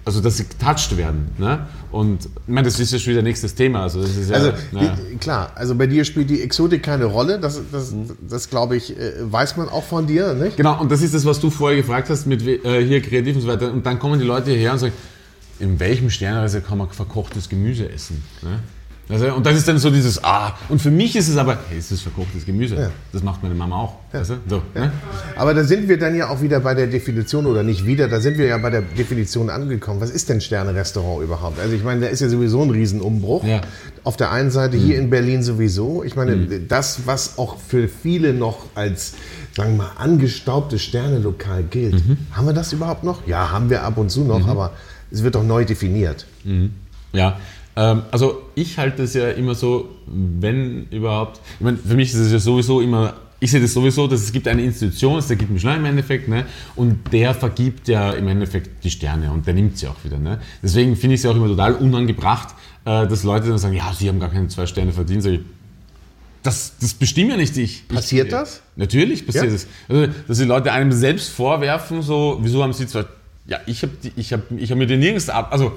[0.05, 1.29] Also, dass sie getouched werden.
[1.37, 1.67] Ne?
[1.91, 3.83] Und ich meine, das ist ja schon wieder nächstes Thema.
[3.83, 4.97] Also, das ist ja, also ja.
[5.19, 7.39] klar, also bei dir spielt die Exotik keine Rolle.
[7.39, 7.93] Das, das,
[8.27, 10.57] das glaube ich, äh, weiß man auch von dir, nicht?
[10.57, 13.41] Genau, und das ist das, was du vorher gefragt hast mit äh, hier kreativ und
[13.41, 13.71] so weiter.
[13.71, 14.93] Und dann kommen die Leute hierher und sagen,
[15.59, 18.23] in welchem Sternreise kann man verkochtes Gemüse essen?
[18.41, 18.59] Ne?
[19.09, 20.55] Also, und das ist dann so dieses Ah.
[20.69, 22.75] Und für mich ist es aber, hey, es ist verkochtes Gemüse.
[22.75, 22.91] Ja.
[23.11, 23.95] Das macht meine Mama auch.
[24.13, 24.19] Ja.
[24.19, 24.35] Weißt du?
[24.47, 24.81] so, ja.
[24.81, 24.91] ne?
[25.35, 28.19] Aber da sind wir dann ja auch wieder bei der Definition oder nicht wieder, da
[28.19, 29.99] sind wir ja bei der Definition angekommen.
[29.99, 31.59] Was ist denn Sterne-Restaurant überhaupt?
[31.59, 33.43] Also ich meine, da ist ja sowieso ein Riesenumbruch.
[34.03, 34.81] Auf der einen Seite mhm.
[34.81, 36.03] hier in Berlin sowieso.
[36.03, 36.67] Ich meine, mhm.
[36.67, 39.13] das, was auch für viele noch als
[39.55, 41.93] sagen wir mal, angestaubtes Sternelokal gilt.
[41.93, 42.17] Mhm.
[42.31, 43.27] Haben wir das überhaupt noch?
[43.27, 44.49] Ja, haben wir ab und zu noch, mhm.
[44.49, 44.73] aber
[45.11, 46.25] es wird doch neu definiert.
[46.43, 46.73] Mhm.
[47.11, 47.37] Ja,
[47.79, 52.31] also ich halte es ja immer so, wenn überhaupt, ich meine, für mich ist es
[52.31, 55.49] ja sowieso immer, ich sehe das sowieso, dass es gibt eine Institution, ist der Git
[55.49, 56.45] Michelin im Endeffekt, ne?
[56.75, 60.17] und der vergibt ja im Endeffekt die Sterne und der nimmt sie auch wieder.
[60.17, 60.39] Ne?
[60.61, 62.55] Deswegen finde ich es ja auch immer total unangebracht,
[62.85, 65.23] äh, dass Leute dann sagen, ja, sie haben gar keine zwei Sterne verdient.
[65.23, 65.39] Sag ich,
[66.43, 67.87] das, das bestimme ja nicht ich.
[67.87, 68.61] Passiert ich, das?
[68.75, 69.51] Natürlich passiert ja?
[69.51, 69.67] das.
[69.87, 73.05] Also, dass die Leute einem selbst vorwerfen, so, wieso haben sie zwei
[73.49, 75.49] ja, ich habe ich hab, ich hab mir den nirgends ab.
[75.51, 75.73] Also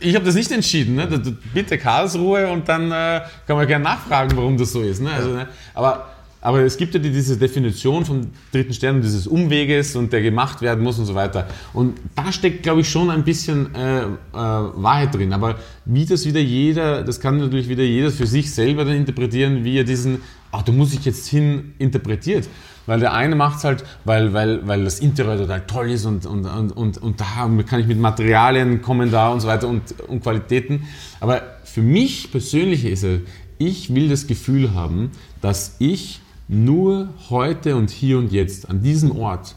[0.00, 0.96] ich habe das nicht entschieden.
[0.96, 1.06] Ne?
[1.54, 5.00] Bitte Karlsruhe und dann äh, kann man gerne nachfragen, warum das so ist.
[5.00, 5.10] Ne?
[5.10, 5.48] Also, ne?
[5.74, 6.08] Aber,
[6.40, 10.82] aber es gibt ja diese Definition vom dritten Stern, dieses Umweges und der gemacht werden
[10.82, 11.46] muss und so weiter.
[11.72, 15.32] Und da steckt, glaube ich, schon ein bisschen äh, äh, Wahrheit drin.
[15.32, 19.64] Aber wie das wieder jeder, das kann natürlich wieder jeder für sich selber dann interpretieren,
[19.64, 22.48] wie er diesen, ach, da muss ich jetzt hin interpretiert.
[22.86, 26.26] Weil der eine macht es halt, weil, weil, weil das Interieur total toll ist und,
[26.26, 30.22] und, und, und, da kann ich mit Materialien kommen da und so weiter und, und
[30.22, 30.84] Qualitäten.
[31.20, 33.20] Aber für mich persönlich ist es,
[33.58, 39.16] ich will das Gefühl haben, dass ich nur heute und hier und jetzt an diesem
[39.16, 39.54] Ort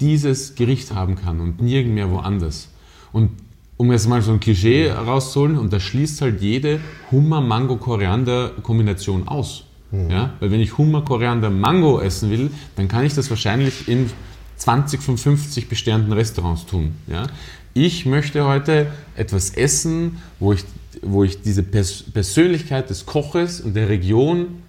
[0.00, 2.68] dieses Gericht haben kann und nirgend mehr woanders.
[3.12, 3.30] Und
[3.76, 9.64] um jetzt mal so ein Klischee rauszuholen, und das schließt halt jede Hummer-Mango-Koriander-Kombination aus.
[9.90, 10.10] Mhm.
[10.10, 10.34] Ja?
[10.40, 14.10] Weil wenn ich Hummer, Koriander, Mango essen will, dann kann ich das wahrscheinlich in
[14.56, 16.94] 20 von 50 bestehenden Restaurants tun.
[17.06, 17.26] Ja?
[17.74, 20.64] Ich möchte heute etwas essen, wo ich,
[21.02, 24.62] wo ich diese Pers Persönlichkeit des Koches und der Region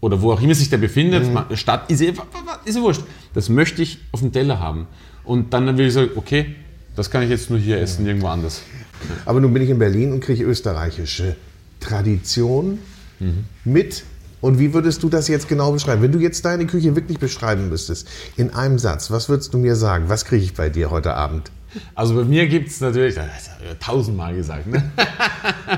[0.00, 1.56] oder wo auch immer sich der befindet, mhm.
[1.56, 3.02] Stadt, ist, ist ja wurscht,
[3.34, 4.86] das möchte ich auf dem Teller haben.
[5.24, 6.54] Und dann will ich sagen, okay,
[6.96, 8.62] das kann ich jetzt nur hier essen, irgendwo anders.
[9.24, 11.36] Aber nun bin ich in Berlin und kriege österreichische
[11.78, 12.78] Tradition
[13.18, 13.44] mhm.
[13.64, 14.04] mit
[14.40, 16.02] und wie würdest du das jetzt genau beschreiben?
[16.02, 19.76] Wenn du jetzt deine Küche wirklich beschreiben müsstest, in einem Satz, was würdest du mir
[19.76, 20.08] sagen?
[20.08, 21.50] Was kriege ich bei dir heute Abend?
[21.94, 24.82] Also bei mir gibt es natürlich, das hast du tausendmal gesagt, ne?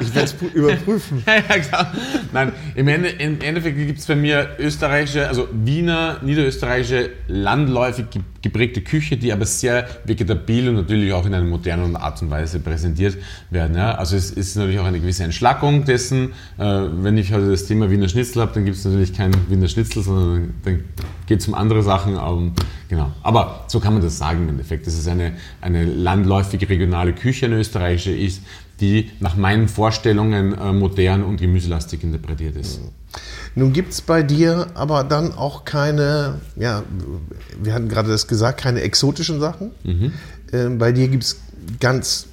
[0.00, 1.22] Ich werde es überprüfen.
[1.26, 1.92] ja, ja, klar.
[2.32, 8.06] Nein, im, Ende, im Endeffekt gibt es bei mir österreichische, also Wiener, niederösterreichische, landläufig
[8.42, 12.58] geprägte Küche, die aber sehr vegetabil und natürlich auch in einer modernen Art und Weise
[12.60, 13.16] präsentiert
[13.50, 13.76] werden.
[13.76, 13.94] Ja?
[13.94, 16.32] Also es ist natürlich auch eine gewisse Entschlackung dessen.
[16.58, 19.68] Äh, wenn ich heute das Thema Wiener Schnitzel habe, dann gibt es natürlich kein Wiener
[19.68, 20.84] Schnitzel, sondern dann
[21.26, 22.16] geht es um andere Sachen.
[22.16, 22.52] Um,
[22.88, 23.12] genau.
[23.22, 24.86] Aber so kann man das sagen im Endeffekt.
[24.86, 28.42] Das ist eine, eine landläufig regionale Küche, eine österreichische ist,
[28.82, 32.80] die nach meinen Vorstellungen äh, modern und gemüselastig interpretiert ist.
[33.54, 36.82] Nun gibt es bei dir aber dann auch keine, ja,
[37.62, 39.70] wir hatten gerade das gesagt, keine exotischen Sachen.
[39.84, 40.12] Mhm.
[40.50, 41.40] Äh, bei dir gibt es
[41.78, 42.26] ganz,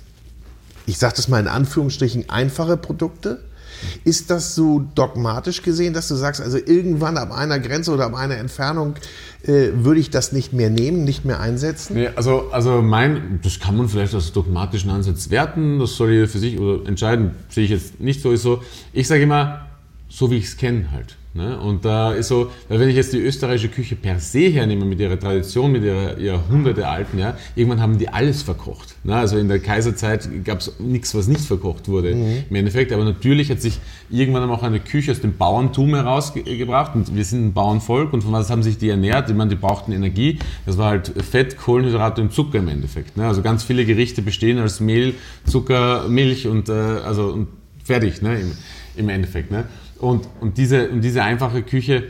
[0.85, 3.43] ich sage das mal in Anführungsstrichen, einfache Produkte.
[4.04, 8.15] Ist das so dogmatisch gesehen, dass du sagst, also irgendwann ab einer Grenze oder ab
[8.15, 8.96] einer Entfernung
[9.44, 11.96] äh, würde ich das nicht mehr nehmen, nicht mehr einsetzen?
[11.96, 16.28] Nee, also, also mein, das kann man vielleicht als dogmatischen Ansatz werten, das soll jeder
[16.28, 18.63] für sich oder entscheiden, sehe ich jetzt nicht sowieso.
[18.94, 19.68] Ich sage immer,
[20.10, 21.18] so wie ich es kenne halt.
[21.36, 21.60] Ne?
[21.60, 25.00] Und da ist so, weil wenn ich jetzt die österreichische Küche per se hernehme, mit
[25.00, 28.96] ihrer Tradition, mit ihrer Jahrhunderte alten, ja, irgendwann haben die alles verkocht.
[29.04, 29.15] Ne?
[29.15, 32.44] Also in der Kaiserzeit gab es nichts, was nicht verkocht wurde mhm.
[32.50, 32.92] im Endeffekt.
[32.92, 37.46] Aber natürlich hat sich irgendwann auch eine Küche aus dem Bauerntum herausgebracht und wir sind
[37.46, 39.30] ein Bauernvolk und von was haben sich die ernährt?
[39.30, 40.39] Ich meine, die brauchten Energie.
[40.65, 43.18] Das war halt Fett, Kohlenhydrate und Zucker im Endeffekt.
[43.18, 43.28] Ne?
[43.28, 45.13] Also ganz viele Gerichte bestehen als Mehl,
[45.46, 47.48] Zucker, Milch und, äh, also, und
[47.84, 48.39] fertig ne?
[48.39, 48.52] Im,
[48.96, 49.52] im Endeffekt.
[49.99, 52.03] Und, und, diese, und diese einfache Küche,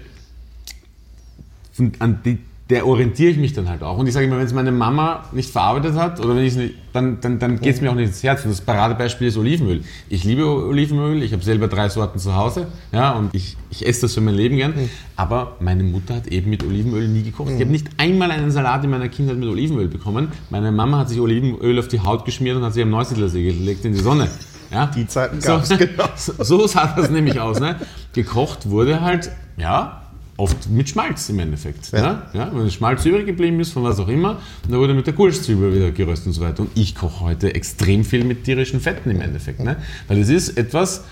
[1.99, 3.97] an die, der orientiere ich mich dann halt auch.
[3.97, 6.75] Und ich sage immer, wenn es meine Mama nicht verarbeitet hat, oder wenn ich nicht,
[6.93, 8.43] dann, dann, dann geht es mir auch nicht ins Herz.
[8.43, 9.83] Und das Paradebeispiel ist Olivenöl.
[10.07, 14.01] Ich liebe Olivenöl, ich habe selber drei Sorten zu Hause, ja, und ich, ich esse
[14.01, 14.75] das für mein Leben gern.
[14.75, 14.89] Mhm.
[15.15, 17.49] Aber meine Mutter hat eben mit Olivenöl nie gekocht.
[17.49, 17.55] Mhm.
[17.55, 20.27] Ich habe nicht einmal einen Salat in meiner Kindheit mit Olivenöl bekommen.
[20.51, 23.83] Meine Mama hat sich Olivenöl auf die Haut geschmiert und hat sie am Neusiedlersee gelegt
[23.83, 24.29] in die Sonne.
[24.71, 24.87] Ja?
[24.87, 26.09] Die Zeiten gab es, so, genau.
[26.15, 27.59] So, sah das nämlich aus.
[27.59, 27.75] Ne?
[28.13, 30.01] Gekocht wurde halt, ja,
[30.39, 31.91] oft mit Schmalz im Endeffekt.
[31.91, 32.01] Ja.
[32.01, 32.21] Ne?
[32.33, 35.13] Ja, wenn Schmalz übrig geblieben ist, von was auch immer, und da wurde mit der
[35.13, 36.61] Gulszwiebel wieder geröstet und so weiter.
[36.61, 39.59] Und ich koche heute extrem viel mit tierischen Fetten im Endeffekt.
[39.59, 39.75] Ne?
[40.07, 41.03] Weil es ist etwas,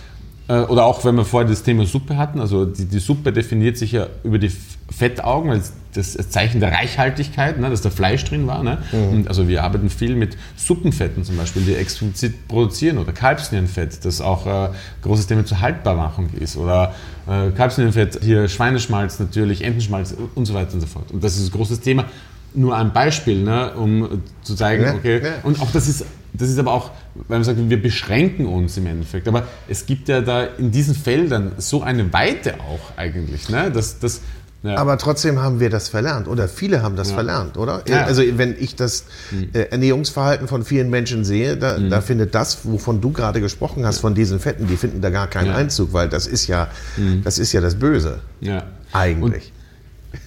[0.48, 3.78] äh, oder auch wenn wir vorher das Thema Suppe hatten, also die, die Suppe definiert
[3.78, 4.52] sich ja über die
[4.90, 5.62] Fettaugen, weil
[5.98, 8.64] das Zeichen der Reichhaltigkeit, ne, dass da Fleisch drin war.
[8.64, 8.78] Ne?
[8.92, 9.26] Mhm.
[9.28, 14.46] Also wir arbeiten viel mit Suppenfetten zum Beispiel, die explizit produzieren oder Kalbsnierenfett, das auch
[14.46, 14.70] äh,
[15.02, 16.58] großes Thema zur Haltbarmachung ist.
[16.58, 16.94] Oder
[17.28, 21.12] äh, Kalbsnierenfett, hier Schweineschmalz natürlich, Entenschmalz und so weiter und so fort.
[21.12, 22.06] Und das ist ein großes Thema.
[22.54, 25.22] Nur ein Beispiel, ne, um zu zeigen, ja, okay.
[25.24, 25.30] Ja.
[25.44, 26.92] Und auch das ist, das ist aber auch,
[27.28, 29.28] weil man sagt, wir beschränken uns im Endeffekt.
[29.28, 34.00] Aber es gibt ja da in diesen Feldern so eine Weite auch eigentlich, ne, dass,
[34.00, 34.22] dass
[34.64, 34.76] ja.
[34.76, 37.16] Aber trotzdem haben wir das verlernt oder viele haben das ja.
[37.16, 37.84] verlernt, oder?
[37.88, 38.06] Ja.
[38.06, 39.50] Also wenn ich das hm.
[39.54, 41.90] äh, Ernährungsverhalten von vielen Menschen sehe, da, mhm.
[41.90, 45.28] da, findet das, wovon du gerade gesprochen hast, von diesen Fetten, die finden da gar
[45.28, 47.22] keinen Einzug, weil das ist ja, mhm.
[47.24, 48.20] das ist ja das Böse.
[48.42, 48.64] Ja.
[48.94, 49.54] Eigentlich.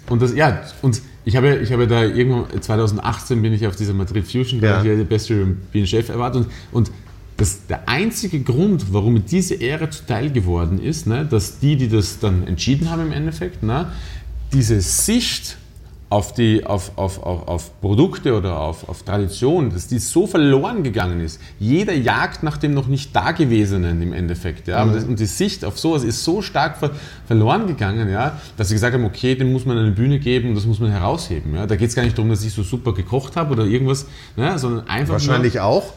[0.06, 3.76] Und, und das, ja, und ich habe, ich habe da irgendwann, 2018 bin ich auf
[3.76, 4.92] dieser Madrid Fusion, da ja.
[4.92, 6.92] ich ja Best European Chef erwartet und, und
[7.36, 12.18] das, der einzige Grund, warum diese Ehre zuteil geworden ist, ne, dass die, die das
[12.18, 13.90] dann entschieden haben im Endeffekt, ne,
[14.52, 15.56] diese Sicht
[16.10, 20.82] auf, die, auf, auf, auf, auf Produkte oder auf, auf Tradition, dass die so verloren
[20.82, 21.40] gegangen ist.
[21.60, 24.66] Jeder jagt nach dem noch nicht Dagewesenen im Endeffekt.
[24.66, 24.84] Ja?
[24.84, 25.04] Mhm.
[25.04, 26.90] Und die Sicht auf sowas ist so stark ver
[27.28, 30.56] verloren gegangen, ja, dass sie gesagt haben, okay, dem muss man eine Bühne geben und
[30.56, 31.54] das muss man herausheben.
[31.54, 31.66] Ja?
[31.68, 34.58] Da geht es gar nicht darum, dass ich so super gekocht habe oder irgendwas, ja,
[34.58, 35.92] sondern einfach Wahrscheinlich nur, auch.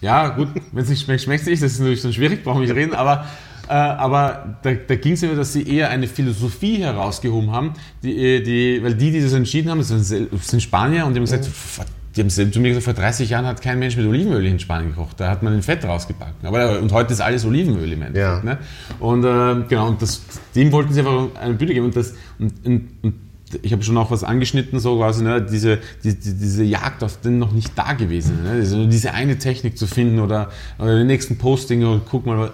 [0.00, 1.62] Ja, gut, wenn es nicht schmeckt, schmeckt es nicht.
[1.62, 2.94] Das ist natürlich schon schwierig, brauchen wir nicht reden.
[2.94, 3.26] Aber
[3.70, 8.18] äh, aber da, da ging es immer, dass sie eher eine Philosophie herausgehoben haben, die,
[8.18, 11.44] äh, die, weil die, die das entschieden haben, das sind Spanier und die haben gesagt,
[11.44, 11.84] mhm.
[12.16, 14.90] die haben zu mir gesagt, vor 30 Jahren hat kein Mensch mit Olivenöl in Spanien
[14.90, 15.20] gekocht.
[15.20, 16.48] Da hat man den Fett rausgebacken.
[16.48, 18.44] Aber, und heute ist alles Olivenöl im Endeffekt.
[18.44, 18.54] Ja.
[18.54, 18.58] Ne?
[18.98, 20.20] Und äh, genau, und das,
[20.56, 21.86] dem wollten sie einfach eine Bühne geben.
[21.86, 23.14] Und, das, und, und, und
[23.62, 27.20] ich habe schon auch was angeschnitten, so quasi, ne, diese, die, die, diese Jagd auf
[27.20, 28.42] den noch nicht da gewesen.
[28.42, 28.50] Ne?
[28.50, 32.50] Also diese eine Technik zu finden oder, oder den nächsten Posting oder guck mal,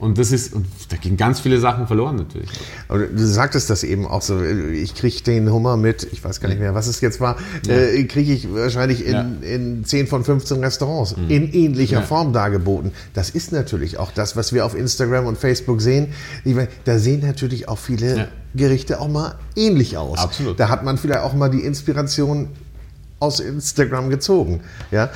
[0.00, 2.48] und das ist, und da gehen ganz viele Sachen verloren natürlich.
[2.86, 6.48] Aber du sagtest das eben auch so, ich kriege den Hummer mit, ich weiß gar
[6.48, 7.74] nicht mehr, was es jetzt war, ja.
[7.74, 9.26] äh, kriege ich wahrscheinlich in, ja.
[9.42, 11.30] in 10 von 15 Restaurants mhm.
[11.30, 12.02] in ähnlicher ja.
[12.02, 12.92] Form dargeboten.
[13.12, 16.12] Das ist natürlich auch das, was wir auf Instagram und Facebook sehen.
[16.84, 20.18] Da sehen natürlich auch viele Gerichte auch mal ähnlich aus.
[20.18, 20.60] Absolut.
[20.60, 22.48] Da hat man vielleicht auch mal die Inspiration
[23.18, 24.60] aus Instagram gezogen.
[24.92, 25.10] Ja?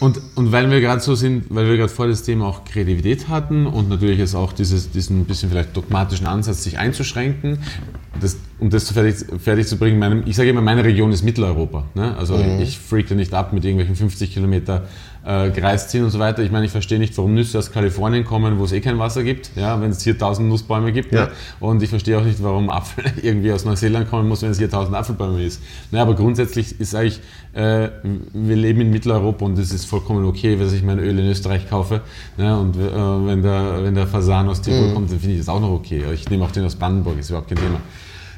[0.00, 3.28] Und, und weil wir gerade so sind, weil wir gerade vor das Thema auch Kreativität
[3.28, 7.58] hatten und natürlich jetzt auch dieses, diesen bisschen vielleicht dogmatischen Ansatz, sich einzuschränken,
[8.18, 11.84] das, um das fertig, fertig zu bringen, meinem, ich sage immer, meine Region ist Mitteleuropa.
[11.94, 12.16] Ne?
[12.16, 12.60] Also mhm.
[12.60, 14.86] ich freake nicht ab mit irgendwelchen 50 Kilometer
[15.24, 16.42] äh, sind und so weiter.
[16.42, 19.22] Ich meine, ich verstehe nicht, warum Nüsse aus Kalifornien kommen, wo es eh kein Wasser
[19.22, 21.12] gibt, ja, wenn es hier tausend Nussbäume gibt.
[21.12, 21.26] Ja.
[21.26, 21.30] Ne?
[21.60, 24.70] Und ich verstehe auch nicht, warum Apfel irgendwie aus Neuseeland kommen muss, wenn es hier
[24.70, 25.62] tausend Apfelbäume ist.
[25.90, 27.20] Ne, aber grundsätzlich ist eigentlich,
[27.52, 27.88] äh,
[28.32, 31.68] wir leben in Mitteleuropa und es ist vollkommen okay, dass ich mein Öl in Österreich
[31.68, 32.00] kaufe.
[32.36, 32.58] Ne?
[32.58, 34.94] Und äh, wenn, der, wenn der Fasan aus Tirol mhm.
[34.94, 36.04] kommt, dann finde ich das auch noch okay.
[36.14, 37.80] Ich nehme auch den aus Brandenburg, ist überhaupt kein Thema.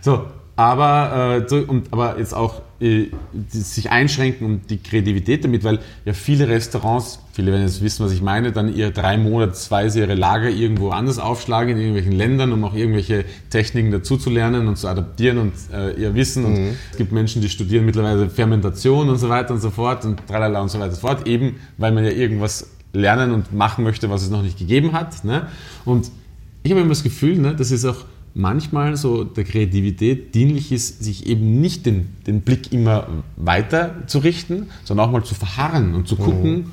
[0.01, 0.23] So,
[0.57, 3.07] aber, äh, und, aber jetzt auch äh,
[3.49, 8.13] sich einschränken und die Kreativität damit, weil ja viele Restaurants, viele werden jetzt wissen, was
[8.13, 12.65] ich meine, dann ihre drei Monatsweise ihre Lager irgendwo anders aufschlagen in irgendwelchen Ländern, um
[12.65, 16.45] auch irgendwelche Techniken dazu zu lernen und zu adaptieren und äh, ihr Wissen.
[16.45, 16.77] Und mhm.
[16.91, 20.61] es gibt Menschen, die studieren mittlerweile Fermentation und so weiter und so fort und tralala
[20.61, 24.11] und so weiter und so fort, eben weil man ja irgendwas lernen und machen möchte,
[24.11, 25.25] was es noch nicht gegeben hat.
[25.25, 25.47] Ne?
[25.87, 26.11] Und
[26.63, 31.03] ich habe immer das Gefühl, ne, das ist auch manchmal so der Kreativität dienlich ist,
[31.03, 35.95] sich eben nicht den, den Blick immer weiter zu richten, sondern auch mal zu verharren
[35.95, 36.67] und zu gucken,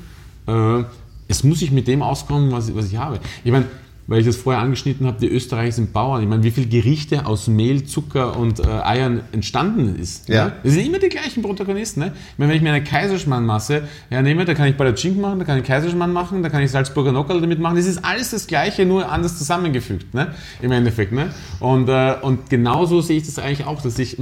[0.46, 0.80] mhm.
[0.80, 0.84] äh,
[1.28, 3.20] es muss ich mit dem auskommen, was, was ich habe.
[3.44, 3.66] Ich meine,
[4.10, 6.20] weil ich das vorher angeschnitten habe, die Österreicher sind Bauern.
[6.20, 10.28] Ich meine, wie viele Gerichte aus Mehl, Zucker und äh, Eiern entstanden ist.
[10.28, 10.46] Ja.
[10.46, 10.52] Ne?
[10.64, 12.00] Das sind immer die gleichen Protagonisten.
[12.00, 12.12] Ne?
[12.32, 15.58] Ich meine, wenn ich mir eine Kaiserschmarrn-Masse nehme, da kann ich Palatschink machen, da kann
[15.58, 17.76] ich Kaiserschmarrn machen, da kann ich Salzburger Nockerl damit machen.
[17.76, 20.34] Das ist alles das Gleiche, nur anders zusammengefügt, ne?
[20.60, 21.12] im Endeffekt.
[21.12, 21.32] Ne?
[21.60, 24.18] Und, äh, und genauso sehe ich das eigentlich auch, dass ich,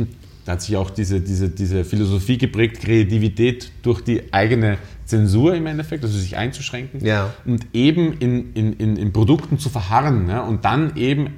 [0.48, 5.66] da hat sich auch diese, diese, diese Philosophie geprägt, Kreativität durch die eigene Zensur im
[5.66, 7.34] Endeffekt, also sich einzuschränken Ja.
[7.44, 11.34] und eben in, in, in, in Produkten zu verharren ja, und dann eben,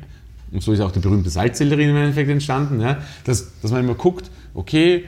[0.53, 3.97] und so ist auch die berühmte Salzsellerie im Endeffekt entstanden, ja, dass, dass man immer
[3.97, 5.07] guckt, okay,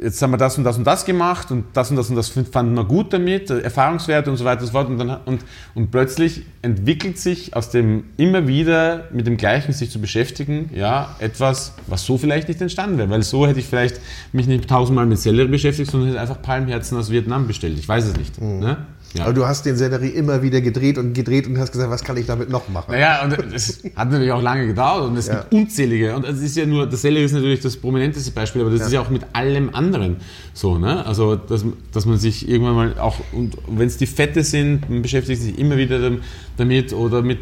[0.00, 2.28] jetzt haben wir das und das und das gemacht und das und das und das
[2.28, 4.88] fanden wir gut damit, äh, Erfahrungswerte und so weiter und so fort.
[4.88, 5.40] Und, dann, und,
[5.74, 11.16] und plötzlich entwickelt sich aus dem immer wieder mit dem Gleichen sich zu beschäftigen, ja,
[11.18, 13.10] etwas, was so vielleicht nicht entstanden wäre.
[13.10, 14.00] Weil so hätte ich vielleicht
[14.32, 17.78] mich nicht tausendmal mit Sellerie beschäftigt, sondern hätte einfach Palmherzen aus Vietnam bestellt.
[17.78, 18.40] Ich weiß es nicht.
[18.40, 18.76] Ne?
[19.14, 19.24] Ja.
[19.24, 22.18] Aber du hast den Sellerie immer wieder gedreht und gedreht und hast gesagt, was kann
[22.18, 22.92] ich damit noch machen?
[22.92, 25.36] Naja, und es hat natürlich auch lange gedauert und es Ja.
[25.40, 26.14] gibt unzählige.
[26.14, 28.92] Und es ist ja nur, das Sellerie ist natürlich das prominenteste Beispiel, aber das ist
[28.92, 30.16] ja auch mit allem anderen
[30.52, 30.76] so.
[30.76, 31.06] Ne?
[31.06, 35.00] Also, dass, dass man sich irgendwann mal auch, und wenn es die Fette sind, man
[35.00, 36.20] beschäftigt sich immer wieder dam-
[36.58, 37.38] damit oder mit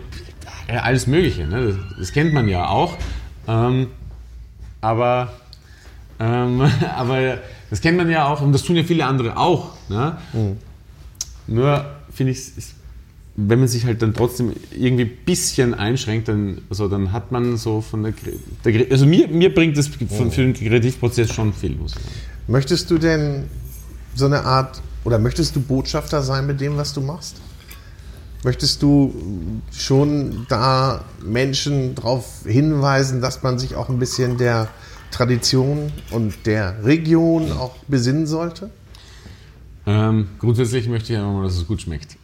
[0.68, 1.46] ja, alles Mögliche.
[1.48, 1.66] Ne?
[1.66, 2.96] Das, das kennt man ja auch.
[3.48, 3.88] Ähm,
[4.80, 5.32] aber,
[6.20, 6.62] ähm,
[6.96, 7.38] aber
[7.70, 9.70] das kennt man ja auch und das tun ja viele andere auch.
[9.88, 10.16] Ne?
[11.46, 12.52] Nur finde ich,
[13.36, 17.56] wenn man sich halt dann trotzdem irgendwie ein bisschen einschränkt, dann, also dann hat man
[17.56, 18.14] so von der,
[18.64, 22.14] der also mir, mir bringt das von, für den Kreativprozess schon viel, muss ich sagen.
[22.48, 23.44] Möchtest du denn
[24.14, 27.36] so eine Art, oder möchtest du Botschafter sein mit dem, was du machst?
[28.42, 29.12] Möchtest du
[29.72, 34.68] schon da Menschen darauf hinweisen, dass man sich auch ein bisschen der
[35.10, 38.70] Tradition und der Region auch besinnen sollte?
[39.88, 42.16] Ähm, grundsätzlich möchte ich einfach mal, dass es gut schmeckt.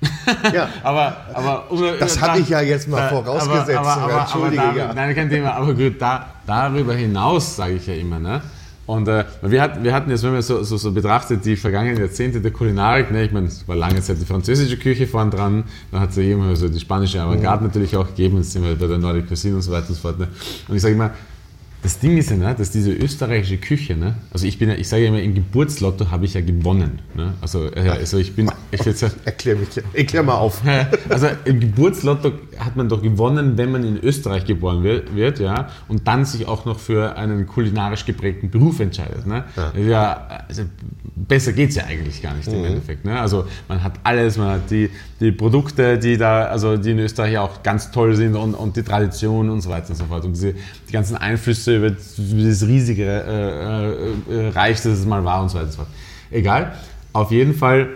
[0.53, 0.69] Ja.
[0.83, 4.21] aber, aber um- Das hatte ich ja jetzt mal da- vorausgesetzt Aber, aber, aber, aber
[4.23, 4.93] Entschuldige, da, ja.
[4.95, 5.53] Nein, kein Thema.
[5.55, 8.19] Aber gut, da, darüber hinaus sage ich ja immer.
[8.19, 8.43] Ne?
[8.85, 11.99] Und äh, wir, hatten, wir hatten jetzt, wenn man so, so, so betrachtet, die vergangenen
[11.99, 13.25] Jahrzehnte der Kulinarik, ne?
[13.25, 16.25] ich meine, es war lange Zeit die französische Küche vorn dran, dann hat es ja
[16.25, 19.55] immer so die spanische Avantgarde natürlich auch gegeben, jetzt sind wir bei der Nordic Cuisine
[19.55, 20.19] und so weiter und so fort.
[20.19, 20.27] Ne?
[20.67, 21.13] Und ich sage immer,
[21.83, 24.89] das Ding ist ja, ne, dass diese österreichische Küche, ne, also ich bin ja, ich
[24.89, 27.01] sage ja immer, im Geburtslotto habe ich ja gewonnen.
[27.15, 27.35] Ne?
[27.41, 30.63] Also, ja, also ich bin, ich jetzt ja, Erklär mich, erklär mal auf.
[31.09, 35.71] also im Geburtslotto hat man doch gewonnen, wenn man in Österreich geboren wird, wird ja,
[35.89, 39.27] und dann sich auch noch für einen kulinarisch geprägten Beruf entscheidet.
[39.27, 39.45] Ne?
[39.77, 40.45] Ja.
[40.49, 40.63] also
[41.17, 43.05] besser geht es ja eigentlich gar nicht im Endeffekt.
[43.05, 43.19] Ne?
[43.21, 44.91] Also man hat alles, man hat die,
[45.21, 48.83] die Produkte, die da, also die in Österreich auch ganz toll sind und, und die
[48.83, 50.25] Tradition und so weiter und so fort.
[50.25, 55.25] Und diese, die ganzen Einflüsse über das riesige äh, äh, äh, Reich, das es mal
[55.25, 55.89] war und so weiter und so fort.
[56.31, 56.75] Egal,
[57.13, 57.89] auf jeden Fall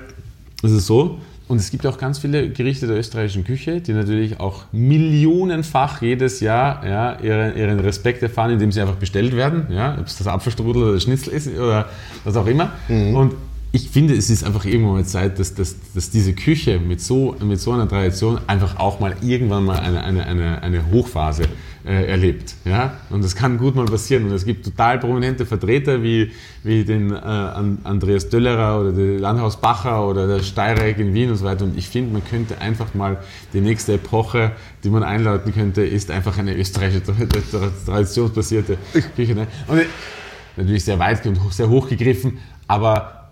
[0.63, 1.19] ist es so.
[1.49, 6.41] Und es gibt auch ganz viele Gerichte der österreichischen Küche, die natürlich auch millionenfach jedes
[6.41, 9.67] Jahr ja, ihren, ihren Respekt erfahren, indem sie einfach bestellt werden.
[9.71, 11.89] Ja, ob es das Apfelstrudel oder das Schnitzel ist oder
[12.25, 12.73] was auch immer.
[12.89, 13.35] Und
[13.73, 17.37] ich finde, es ist einfach irgendwann mal Zeit, dass, dass, dass diese Küche mit so,
[17.43, 21.43] mit so einer Tradition einfach auch mal irgendwann mal eine, eine, eine, eine Hochphase
[21.85, 22.55] äh, erlebt.
[22.65, 22.95] Ja?
[23.11, 24.25] Und das kann gut mal passieren.
[24.25, 26.31] Und es gibt total prominente Vertreter wie,
[26.63, 31.31] wie den äh, An- Andreas Döllerer oder der Landhaus Bacher oder der Steyrek in Wien
[31.31, 31.65] und so weiter.
[31.65, 33.19] Und ich finde, man könnte einfach mal
[33.53, 34.53] die nächste Epoche,
[34.85, 38.79] die man einläuten könnte, ist einfach eine österreichische tra- tra- traditionsbasierte
[39.17, 39.35] Küche.
[39.35, 39.49] Ne?
[39.67, 39.85] Und äh,
[40.57, 43.26] natürlich sehr weit und sehr hochgegriffen, aber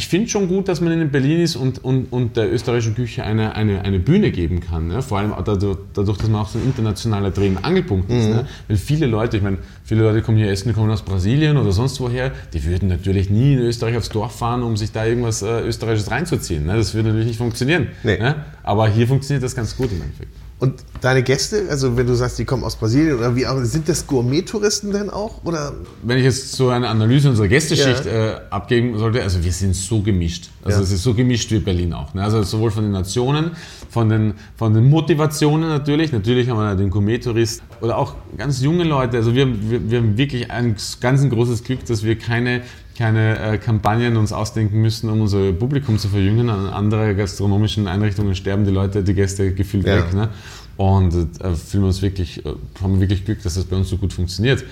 [0.00, 3.22] ich finde schon gut, dass man in Berlin ist und, und, und der österreichischen Küche
[3.22, 4.88] eine, eine, eine Bühne geben kann.
[4.88, 5.02] Ne?
[5.02, 8.30] Vor allem dadurch, dadurch, dass man auch so ein internationaler Dreh- und Angelpunkt ist.
[8.30, 8.46] Ne?
[8.66, 11.72] Weil viele Leute, ich meine, viele Leute kommen hier essen, die kommen aus Brasilien oder
[11.72, 15.42] sonst woher, die würden natürlich nie in Österreich aufs Dorf fahren, um sich da irgendwas
[15.42, 16.64] äh, Österreichisches reinzuziehen.
[16.64, 16.76] Ne?
[16.76, 17.88] Das würde natürlich nicht funktionieren.
[18.02, 18.16] Nee.
[18.16, 18.36] Ne?
[18.62, 20.32] Aber hier funktioniert das ganz gut im Endeffekt.
[20.60, 23.88] Und deine Gäste, also wenn du sagst, die kommen aus Brasilien oder wie auch, sind
[23.88, 25.42] das Gourmet-Touristen denn auch?
[25.44, 25.72] Oder?
[26.02, 28.10] Wenn ich jetzt so eine Analyse unserer Gästeschicht Ja.
[28.32, 30.50] äh, abgeben sollte, also wir sind so gemischt.
[30.62, 30.84] Also Ja.
[30.84, 32.12] es ist so gemischt wie Berlin auch.
[32.12, 32.22] Ne?
[32.22, 33.52] Also sowohl von den Nationen,
[33.88, 36.12] von den, von den Motivationen natürlich.
[36.12, 39.16] Natürlich haben wir den Gourmet-Tourist oder auch ganz junge Leute.
[39.16, 42.60] Also wir, wir, wir haben wirklich ein ganz ein großes Glück, dass wir keine
[43.00, 46.50] keine äh, Kampagnen uns ausdenken müssen, um unser Publikum zu verjüngen.
[46.50, 49.96] An anderen gastronomischen Einrichtungen sterben die Leute, die Gäste gefühlt Ja.
[49.96, 50.12] weg.
[50.12, 50.28] Ne?
[50.76, 52.50] Und äh, fühlen wir uns wirklich, äh,
[52.82, 54.64] haben wir wirklich Glück, dass das bei uns so gut funktioniert.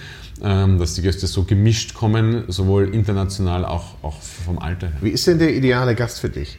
[0.42, 4.96] Ähm, dass die Gäste so gemischt kommen, sowohl international auch, auch vom Alter her.
[5.00, 6.58] Wie ist denn der ideale Gast für dich?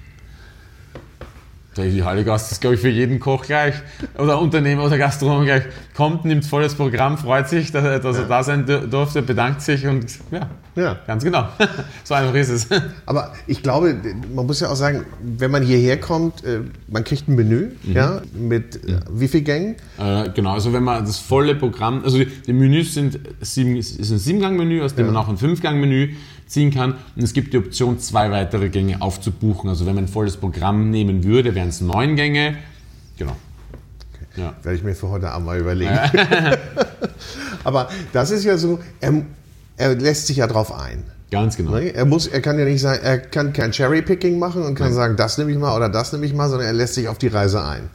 [1.79, 3.73] Der ideale Gast ist, glaube ich, für jeden Koch gleich.
[4.17, 5.63] Oder Unternehmer oder Gastronom gleich.
[5.95, 9.61] Kommt, nimmt volles Programm, freut sich, dass er, dass er da sein dur- durfte, bedankt
[9.61, 10.97] sich und ja, Ja.
[11.07, 11.47] ganz genau.
[12.03, 12.67] so einfach ist es.
[13.05, 13.95] Aber ich glaube,
[14.35, 18.21] man muss ja auch sagen, wenn man hierher kommt, äh, man kriegt ein Menü, ja,
[18.33, 19.75] mit äh, wie viel Gängen?
[19.97, 23.97] Äh, genau, also wenn man das volle Programm, also die, die Menüs sind sieben, ist
[23.99, 26.09] ein Siebengang-Menü, aus dem man auch ein Fünfgang-Menü
[26.49, 26.95] ziehen kann.
[27.15, 29.69] Und es gibt die Option, zwei weitere Gänge aufzubuchen.
[29.69, 32.57] Also wenn man ein volles Programm nehmen würde, wären es neun Gänge.
[33.17, 33.35] Genau.
[34.35, 34.55] Ja.
[34.63, 35.97] Werde ich mir für heute Abend mal überlegen.
[37.63, 39.27] Aber das ist ja so, ähm,
[39.77, 41.03] er lässt sich ja drauf ein.
[41.31, 41.71] Ganz genau.
[41.71, 41.93] Ne?
[41.93, 44.95] Er muss, er kann ja nicht sagen, er kann kein Cherry-Picking machen und kann Nein.
[44.95, 47.17] sagen, das nehme ich mal oder das nehme ich mal, sondern er lässt sich auf
[47.17, 47.89] die Reise ein.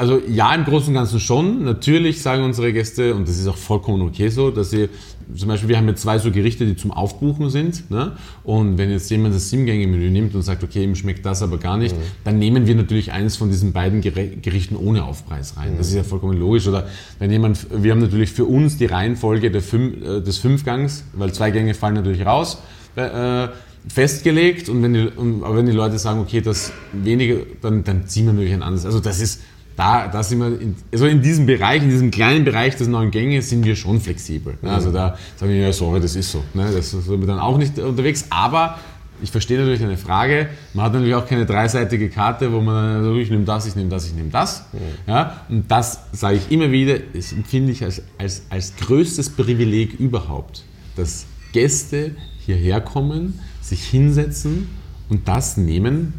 [0.00, 1.62] Also ja, im Großen und Ganzen schon.
[1.62, 4.88] Natürlich sagen unsere Gäste, und das ist auch vollkommen okay so, dass sie
[5.36, 7.90] zum Beispiel, wir haben jetzt zwei so Gerichte, die zum Aufbuchen sind.
[7.90, 8.12] Ne?
[8.42, 11.76] Und wenn jetzt jemand das Siebgänge-Menü nimmt und sagt, okay, ihm schmeckt das aber gar
[11.76, 12.00] nicht, mhm.
[12.24, 15.74] dann nehmen wir natürlich eines von diesen beiden Gerichten ohne Aufpreis rein.
[15.74, 15.76] Mhm.
[15.76, 16.66] Das ist ja vollkommen logisch.
[16.66, 21.04] Oder wenn jemand, wir haben natürlich für uns die Reihenfolge der Fünf, äh, des Fünfgangs,
[21.12, 22.62] weil zwei Gänge fallen natürlich raus.
[22.96, 23.48] Äh,
[23.88, 25.10] festgelegt und wenn die,
[25.42, 28.84] aber wenn die Leute sagen, okay, das weniger, dann, dann ziehen wir natürlich ein anderes.
[28.84, 29.40] Also das ist,
[29.76, 33.10] da, da sind wir, in, also in diesem Bereich, in diesem kleinen Bereich des neuen
[33.10, 34.58] Gänge sind wir schon flexibel.
[34.62, 34.70] Ne?
[34.70, 36.42] Also da sagen wir, ja, sorry, das ist so.
[36.54, 36.70] Ne?
[36.74, 38.26] Das sind wir dann auch nicht unterwegs.
[38.30, 38.78] Aber
[39.22, 40.48] ich verstehe natürlich eine Frage.
[40.74, 43.90] Man hat natürlich auch keine dreiseitige Karte, wo man also ich nehme das, ich nehme
[43.90, 44.64] das, ich nehme das.
[45.06, 49.98] Ja, und das sage ich immer wieder, das empfinde ich als, als, als größtes Privileg
[49.98, 50.64] überhaupt,
[50.96, 52.12] dass Gäste
[52.44, 54.68] hierher kommen, sich hinsetzen
[55.08, 56.14] und das nehmen,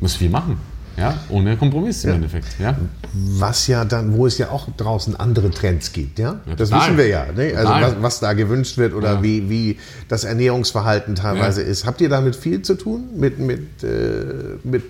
[0.00, 0.69] was wir machen.
[0.96, 2.16] Ja, ohne Kompromiss im ja.
[2.16, 2.58] Endeffekt.
[2.58, 2.76] Ja.
[3.12, 6.40] Was ja dann, wo es ja auch draußen andere Trends gibt, ja.
[6.46, 7.26] ja das wissen wir ja.
[7.34, 7.54] Ne?
[7.56, 9.22] Also was, was, da gewünscht wird oder ja.
[9.22, 11.86] wie, wie das Ernährungsverhalten teilweise ist.
[11.86, 13.04] Habt ihr damit viel zu tun?
[13.16, 14.84] Mit, mit, äh, mit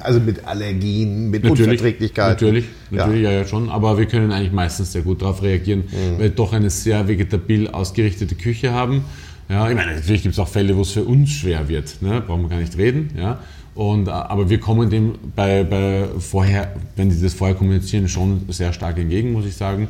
[0.00, 2.32] also mit Allergien, mit natürlich, Unverträglichkeiten?
[2.32, 3.32] Natürlich, natürlich, ja.
[3.32, 3.70] ja, schon.
[3.70, 6.14] Aber wir können eigentlich meistens sehr gut darauf reagieren, mhm.
[6.14, 9.04] weil wir doch eine sehr vegetabil ausgerichtete Küche haben.
[9.48, 12.00] Ja, ich meine, natürlich gibt es auch Fälle, wo es für uns schwer wird.
[12.00, 12.22] Ne?
[12.26, 13.10] Brauchen wir gar nicht reden.
[13.16, 13.40] Ja?
[13.74, 18.42] Und, äh, aber wir kommen dem bei, bei vorher, wenn die das vorher kommunizieren, schon
[18.48, 19.88] sehr stark entgegen, muss ich sagen.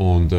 [0.00, 0.36] Und äh,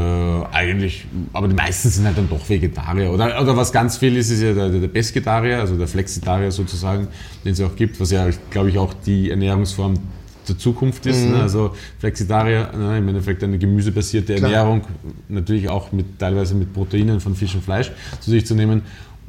[0.51, 3.12] eigentlich, aber die meisten sind halt dann doch Vegetarier.
[3.12, 7.10] Oder, oder was ganz viel ist, ist ja der, der Pesketarier, also der Flexitarier sozusagen,
[7.45, 9.99] den es ja auch gibt, was ja, glaube ich, auch die Ernährungsform
[10.47, 11.23] der Zukunft ist.
[11.23, 11.34] Mhm.
[11.34, 11.41] Ne?
[11.41, 12.97] Also Flexitarier, ne?
[12.97, 14.51] im Endeffekt eine gemüsebasierte Klar.
[14.51, 14.82] Ernährung,
[15.30, 18.82] natürlich auch mit, teilweise mit Proteinen von Fisch und Fleisch zu sich zu nehmen.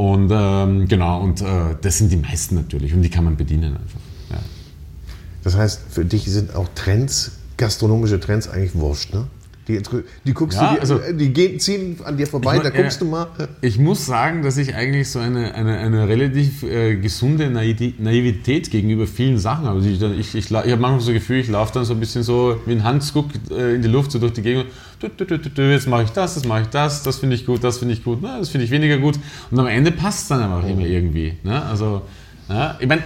[0.02, 3.76] Und ähm, genau, und äh, das sind die meisten natürlich und die kann man bedienen
[3.76, 4.00] einfach.
[4.30, 4.38] Ja.
[5.44, 9.28] Das heißt, für dich sind auch Trends, gastronomische Trends eigentlich wurscht, ne?
[9.80, 12.72] Die, die guckst ja, du dir, also, die gehen, ziehen an dir vorbei, ich mein,
[12.72, 13.28] da guckst ja, du mal.
[13.60, 19.06] Ich muss sagen, dass ich eigentlich so eine, eine, eine relativ äh, gesunde Naivität gegenüber
[19.06, 19.78] vielen Sachen habe.
[19.78, 22.00] Also ich, ich, ich, ich habe manchmal so das Gefühl, ich laufe dann so ein
[22.00, 24.66] bisschen so wie ein Hansguck äh, in die Luft, so durch die Gegend.
[25.56, 28.04] Jetzt mache ich das, das mache ich das, das finde ich gut, das finde ich
[28.04, 29.16] gut, na, das finde ich weniger gut.
[29.50, 31.34] Und am Ende passt es dann einfach immer irgendwie.
[31.42, 31.60] Ne?
[31.64, 32.02] Also,
[32.48, 33.02] ja, ich meine,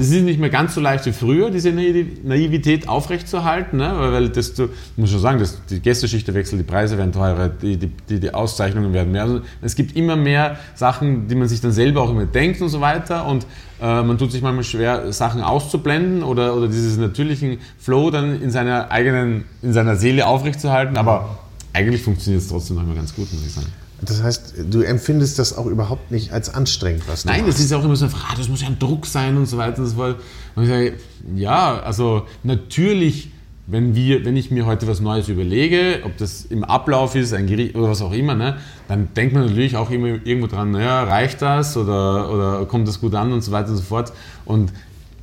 [0.00, 3.96] es ist nicht mehr ganz so leicht wie früher, diese Naivität aufrechtzuerhalten, ne?
[3.98, 7.76] weil das, du muss schon sagen, dass die Gästeschichte wechselt, die Preise werden teurer, die,
[7.76, 9.22] die, die Auszeichnungen werden mehr.
[9.22, 12.68] Also es gibt immer mehr Sachen, die man sich dann selber auch immer denkt und
[12.68, 13.44] so weiter und
[13.80, 18.52] äh, man tut sich manchmal schwer, Sachen auszublenden oder, oder diesen natürlichen Flow dann in
[18.52, 21.40] seiner eigenen, in seiner Seele aufrechtzuerhalten, aber
[21.72, 23.72] eigentlich funktioniert es trotzdem noch immer ganz gut, muss ich sagen.
[24.00, 27.58] Das heißt, du empfindest das auch überhaupt nicht als anstrengend, was du Nein, machst.
[27.58, 29.80] das ist auch immer so, ah, das muss ja ein Druck sein und so weiter
[29.80, 30.16] und so fort.
[30.54, 30.94] Und ich sage,
[31.34, 33.30] ja, also natürlich,
[33.66, 37.48] wenn, wir, wenn ich mir heute was Neues überlege, ob das im Ablauf ist, ein
[37.48, 41.02] Gericht oder was auch immer, ne, dann denkt man natürlich auch immer irgendwo dran, naja,
[41.02, 44.12] reicht das oder, oder kommt das gut an und so weiter und so fort.
[44.44, 44.72] Und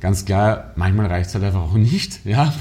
[0.00, 2.20] ganz klar, manchmal reicht es halt einfach auch nicht.
[2.26, 2.52] Ja,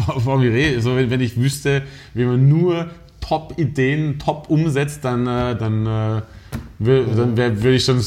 [0.80, 2.88] so, wenn ich wüsste, wie man nur
[3.28, 6.22] Top-Ideen top umsetzt, dann, äh, dann, äh,
[6.80, 8.00] dann würde ich schon,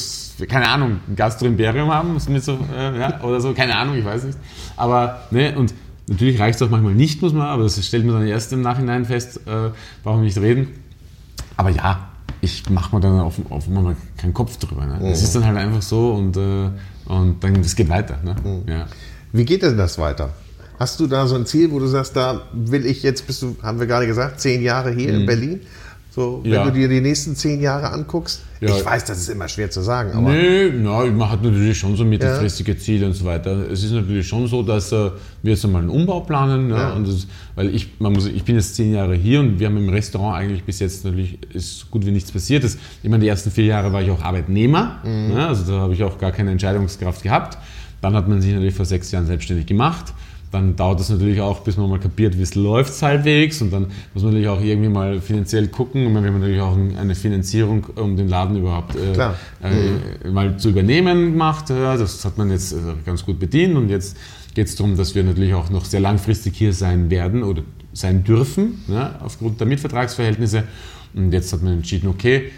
[0.49, 4.39] keine Ahnung, ein Gastroimperium haben so, äh, ja, oder so, keine Ahnung, ich weiß nicht.
[4.77, 5.75] Aber, ne, und
[6.07, 8.63] natürlich reicht es auch manchmal nicht, muss man, aber das stellt man dann erst im
[8.63, 9.71] Nachhinein fest, äh,
[10.03, 10.69] brauchen wir nicht reden.
[11.57, 14.87] Aber ja, ich mache mir dann auf, auf mal keinen Kopf drüber.
[14.87, 14.99] Ne?
[15.01, 15.11] Mhm.
[15.11, 16.71] Das ist dann halt einfach so und, äh,
[17.07, 18.19] und dann, das geht weiter.
[18.23, 18.37] Ne?
[18.45, 18.71] Mhm.
[18.71, 18.87] Ja.
[19.33, 20.31] Wie geht denn das weiter?
[20.79, 23.57] Hast du da so ein Ziel, wo du sagst, da will ich jetzt, bist du,
[23.63, 25.21] haben wir gerade gesagt, zehn Jahre hier mhm.
[25.21, 25.61] in Berlin?
[26.11, 26.65] So, wenn ja.
[26.65, 28.77] du dir die nächsten zehn Jahre anguckst, ja.
[28.77, 30.13] ich weiß, das ist immer schwer zu sagen.
[30.15, 32.79] Aber nee, na, man hat natürlich schon so mittelfristige ja.
[32.79, 33.71] Ziele und so weiter.
[33.71, 35.11] Es ist natürlich schon so, dass äh,
[35.43, 36.71] wir jetzt einmal einen Umbau planen.
[36.71, 39.69] Ja, und das, weil ich, man muss, ich bin jetzt zehn Jahre hier und wir
[39.69, 42.65] haben im Restaurant eigentlich bis jetzt natürlich ist gut wie nichts passiert.
[42.65, 45.35] Das, ich meine, die ersten vier Jahre war ich auch Arbeitnehmer, mhm.
[45.35, 47.59] ne, also da habe ich auch gar keine Entscheidungskraft gehabt.
[48.01, 50.15] Dann hat man sich natürlich vor sechs Jahren selbstständig gemacht
[50.51, 53.87] dann dauert es natürlich auch, bis man mal kapiert, wie es läuft halbwegs und dann
[54.15, 57.87] muss man natürlich auch irgendwie mal finanziell gucken und wir haben natürlich auch eine Finanzierung,
[57.97, 60.33] um den Laden überhaupt äh, äh, mhm.
[60.33, 61.69] mal zu übernehmen gemacht.
[61.69, 64.17] Das hat man jetzt äh, ganz gut bedient und jetzt
[64.55, 68.25] geht es darum, dass wir natürlich auch noch sehr langfristig hier sein werden oder sein
[68.25, 70.65] dürfen, ja, aufgrund der Mietvertragsverhältnisse
[71.15, 72.51] und jetzt hat man entschieden, okay,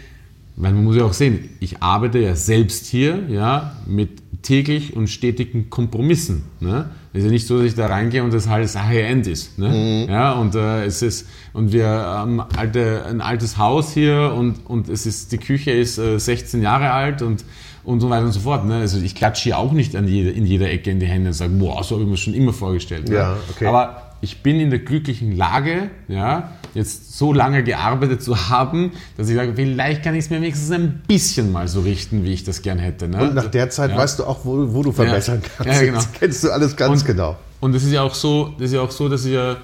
[0.55, 5.07] weil man muss ja auch sehen, ich arbeite ja selbst hier, ja, mit täglich und
[5.07, 6.43] stetigen Kompromissen.
[6.59, 6.89] Ne?
[7.13, 9.59] Es ist ja nicht so, dass ich da reingehe und das alles Happy End ist.
[9.59, 9.69] Ne?
[10.07, 10.11] Mhm.
[10.11, 14.87] Ja, und äh, es ist und wir haben alte, ein altes Haus hier und, und
[14.87, 17.43] es ist die Küche ist äh, 16 Jahre alt und
[17.83, 18.65] und so weiter und so fort.
[18.65, 18.75] Ne?
[18.75, 21.33] Also ich klatsche hier auch nicht an jede, in jeder Ecke in die Hände und
[21.33, 23.09] sage, boah, so habe ich mir schon immer vorgestellt.
[23.09, 23.15] Ne?
[23.15, 23.65] Ja, okay.
[23.65, 29.29] Aber ich bin in der glücklichen Lage, ja, jetzt so lange gearbeitet zu haben, dass
[29.29, 32.43] ich sage, vielleicht kann ich es mir wenigstens ein bisschen mal so richten, wie ich
[32.43, 33.07] das gern hätte.
[33.07, 33.21] Ne?
[33.23, 33.97] Und nach der Zeit ja.
[33.97, 35.49] weißt du auch, wo, wo du verbessern ja.
[35.57, 35.81] kannst.
[35.81, 35.97] Ja, genau.
[35.97, 37.37] Das kennst du alles ganz und, genau.
[37.59, 39.57] Und es ist ja auch so, das ist ja auch so, dass ich ja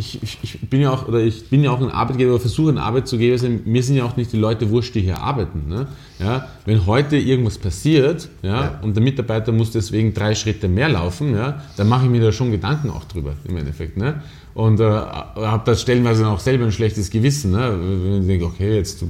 [0.00, 2.78] ich, ich, ich, bin ja auch, oder ich bin ja auch ein Arbeitgeber, versuche ein
[2.78, 3.62] Arbeitgeber zu geben.
[3.66, 5.68] Mir sind ja auch nicht die Leute wurscht, die hier arbeiten.
[5.68, 5.86] Ne?
[6.18, 10.88] Ja, wenn heute irgendwas passiert ja, ja, und der Mitarbeiter muss deswegen drei Schritte mehr
[10.88, 13.96] laufen, ja, dann mache ich mir da schon Gedanken auch drüber im Endeffekt.
[13.96, 14.22] Ne?
[14.54, 17.52] Und äh, habe da stellenweise auch selber ein schlechtes Gewissen.
[17.52, 17.78] Ne?
[17.80, 19.04] Wenn ich denke, okay, jetzt,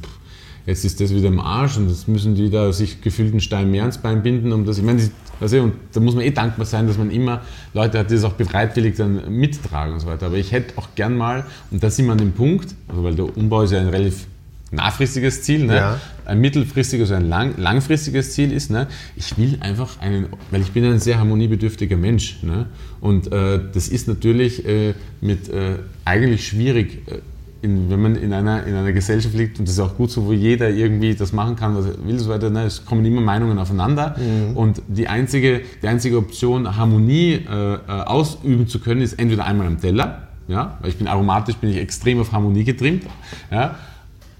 [0.66, 3.82] jetzt ist das wieder im Arsch und jetzt müssen die da sich gefühlten Stein mehr
[3.82, 4.78] ans Bein binden, um das.
[4.78, 5.00] Ich meine,
[5.40, 7.42] Weißt du, und da muss man eh dankbar sein, dass man immer
[7.74, 10.26] Leute hat, die das auch bereitwillig dann mittragen und so weiter.
[10.26, 13.14] Aber ich hätte auch gern mal, und da sind wir an dem Punkt, also weil
[13.14, 14.26] der Umbau ist ja ein relativ
[14.70, 15.76] nahfristiges Ziel, ne?
[15.76, 16.00] Ja.
[16.24, 18.70] ein mittelfristiges, ein lang, langfristiges Ziel ist.
[18.70, 18.86] Ne?
[19.16, 22.42] Ich will einfach einen, weil ich bin ein sehr harmoniebedürftiger Mensch.
[22.42, 22.66] Ne?
[23.00, 27.18] Und äh, das ist natürlich äh, mit äh, eigentlich schwierig, äh,
[27.62, 30.26] in, wenn man in einer, in einer Gesellschaft liegt, und das ist auch gut so,
[30.26, 33.20] wo jeder irgendwie das machen kann, was er will, so weiter, ne, es kommen immer
[33.20, 34.16] Meinungen aufeinander.
[34.18, 34.56] Mhm.
[34.56, 39.66] Und die einzige, die einzige Option, Harmonie äh, äh, ausüben zu können, ist entweder einmal
[39.66, 43.04] am Teller, ja, weil ich bin aromatisch, bin ich extrem auf Harmonie getrimmt,
[43.50, 43.76] ja,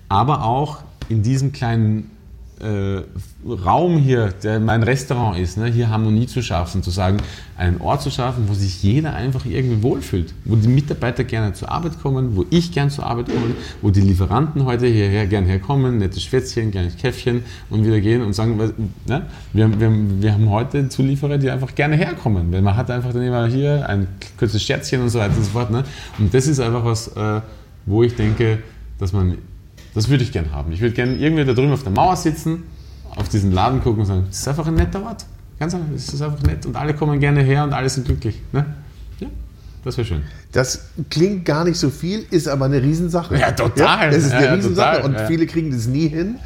[0.09, 2.11] aber auch in diesem kleinen
[2.61, 3.03] äh,
[3.49, 7.19] Raum hier, der mein Restaurant ist, ne, hier Harmonie zu schaffen, zu sagen,
[7.57, 11.71] einen Ort zu schaffen, wo sich jeder einfach irgendwie wohlfühlt, wo die Mitarbeiter gerne zur
[11.71, 15.99] Arbeit kommen, wo ich gern zur Arbeit komme, wo die Lieferanten heute hierher gern herkommen,
[15.99, 18.59] nettes Schwätzchen, kleines Käffchen und wieder gehen und sagen,
[19.07, 23.13] ne, wir, wir, wir haben heute Zulieferer, die einfach gerne herkommen, weil man hat einfach
[23.13, 24.07] dann immer hier ein
[24.39, 25.71] kurzes Scherzchen und so weiter und so fort.
[25.71, 25.85] Ne?
[26.19, 27.41] Und das ist einfach was, äh,
[27.87, 28.59] wo ich denke,
[28.99, 29.39] dass man
[29.95, 30.73] das würde ich gerne haben.
[30.73, 32.65] Ich würde gerne irgendwie da drüben auf der Mauer sitzen,
[33.17, 35.25] auf diesen Laden gucken und sagen, das ist einfach ein netter Ort.
[35.59, 38.41] Ganz einfach, das ist einfach nett und alle kommen gerne her und alle sind glücklich.
[38.53, 38.65] Ne?
[39.19, 39.27] Ja,
[39.85, 40.23] das wäre schön.
[40.53, 43.37] Das klingt gar nicht so viel, ist aber eine Riesensache.
[43.37, 44.07] Ja, total.
[44.07, 45.27] Ja, das ist eine ja, Riesensache total, und ja.
[45.27, 46.37] viele kriegen das nie hin.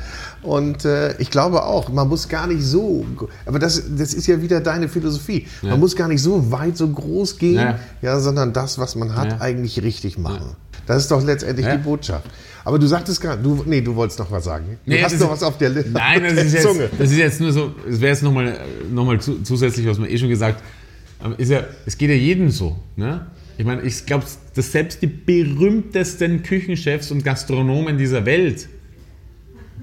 [0.43, 3.07] Und äh, ich glaube auch, man muss gar nicht so,
[3.47, 5.47] aber das, das ist ja wieder deine Philosophie.
[5.63, 5.71] Ja.
[5.71, 9.17] Man muss gar nicht so weit, so groß gehen, ja, ja sondern das, was man
[9.17, 10.55] hat, eigentlich richtig machen.
[10.87, 12.31] Das ist doch letztendlich die Botschaft.
[12.65, 14.79] Aber du sagtest gerade, du, nee, du wolltest noch was sagen.
[14.85, 15.91] Du nee, hast noch was auf der Liste.
[15.91, 16.67] Nein, das ist, jetzt,
[16.99, 18.59] das ist jetzt nur so, es wäre jetzt nochmal
[18.91, 20.63] noch mal zusätzlich, was man eh schon gesagt
[21.39, 22.77] ist ja, es geht ja jedem so.
[22.97, 23.27] Ne?
[23.57, 24.25] Ich meine, ich glaube,
[24.55, 28.69] dass selbst die berühmtesten Küchenchefs und Gastronomen dieser Welt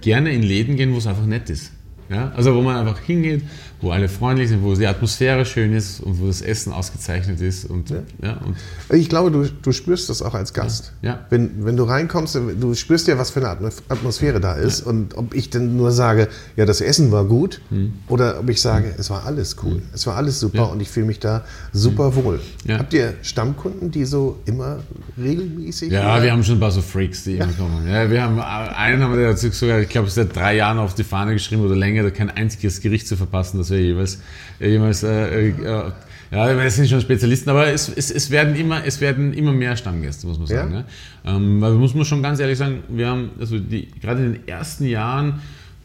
[0.02, 1.72] gerne in Läden gehen, wo es einfach nett ist.
[2.12, 2.32] Ja?
[2.36, 3.44] Also wo man einfach hingeht,
[3.80, 7.66] wo alle freundlich sind, wo die Atmosphäre schön ist und wo das Essen ausgezeichnet ist.
[7.66, 8.04] Und, ja.
[8.22, 8.56] ja und
[8.98, 10.94] ich glaube, du, du spürst das auch als Gast.
[11.02, 11.12] Ja.
[11.12, 11.26] ja.
[11.30, 14.82] Wenn, wenn du reinkommst, du spürst ja, was für eine Atmosphäre da ist.
[14.82, 14.88] Ja.
[14.88, 17.94] Und ob ich denn nur sage, ja, das Essen war gut, mhm.
[18.08, 18.94] oder ob ich sage, mhm.
[18.98, 19.84] es war alles cool, mhm.
[19.94, 22.40] es war alles super und ich fühle mich da super wohl.
[22.70, 24.80] Habt ihr Stammkunden, die so immer
[25.18, 25.92] regelmäßig?
[25.92, 26.24] Ja, oder?
[26.24, 27.88] wir haben schon ein paar so Freaks, die immer kommen.
[27.88, 31.34] Ja, wir haben einen haben wir sogar, ich glaube, seit drei Jahren auf die Fahne
[31.34, 33.58] geschrieben oder länger, da kein einziges Gericht zu verpassen.
[33.58, 34.20] Das wir jeweils,
[34.60, 35.92] jeweils äh, äh,
[36.32, 39.76] ja, das sind schon Spezialisten, aber es, es, es, werden, immer, es werden immer mehr
[39.76, 40.74] Stammgäste, muss man sagen.
[40.74, 40.80] Ja?
[40.80, 40.86] Ne?
[41.26, 44.48] Ähm, weil muss man schon ganz ehrlich sagen, wir haben also die, gerade in den
[44.48, 45.42] ersten Jahren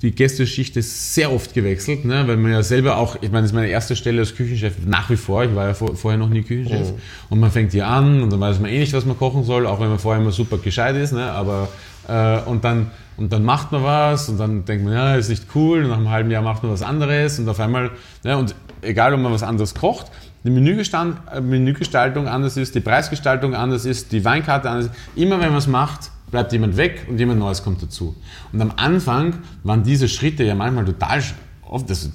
[0.06, 2.28] die Gästeschicht ist sehr oft gewechselt, ne?
[2.28, 5.10] weil man ja selber auch, ich meine, das ist meine erste Stelle als Küchenchef nach
[5.10, 6.98] wie vor, ich war ja vor, vorher noch nie Küchenchef oh.
[7.30, 9.66] und man fängt hier an und dann weiß man eh nicht, was man kochen soll,
[9.66, 11.32] auch wenn man vorher immer super gescheit ist, ne?
[11.32, 11.68] aber
[12.06, 15.46] äh, und dann und dann macht man was und dann denkt man, ja, ist nicht
[15.54, 15.84] cool.
[15.84, 17.92] Und nach einem halben Jahr macht man was anderes und auf einmal,
[18.24, 20.12] ja, und egal, ob man was anderes kocht,
[20.44, 24.94] die äh, Menügestaltung anders ist, die Preisgestaltung anders ist, die Weinkarte anders ist.
[25.16, 28.14] Immer wenn man es macht, bleibt jemand weg und jemand Neues kommt dazu.
[28.52, 31.22] Und am Anfang waren diese Schritte ja manchmal total
[31.62, 31.90] oft.
[31.90, 32.08] Also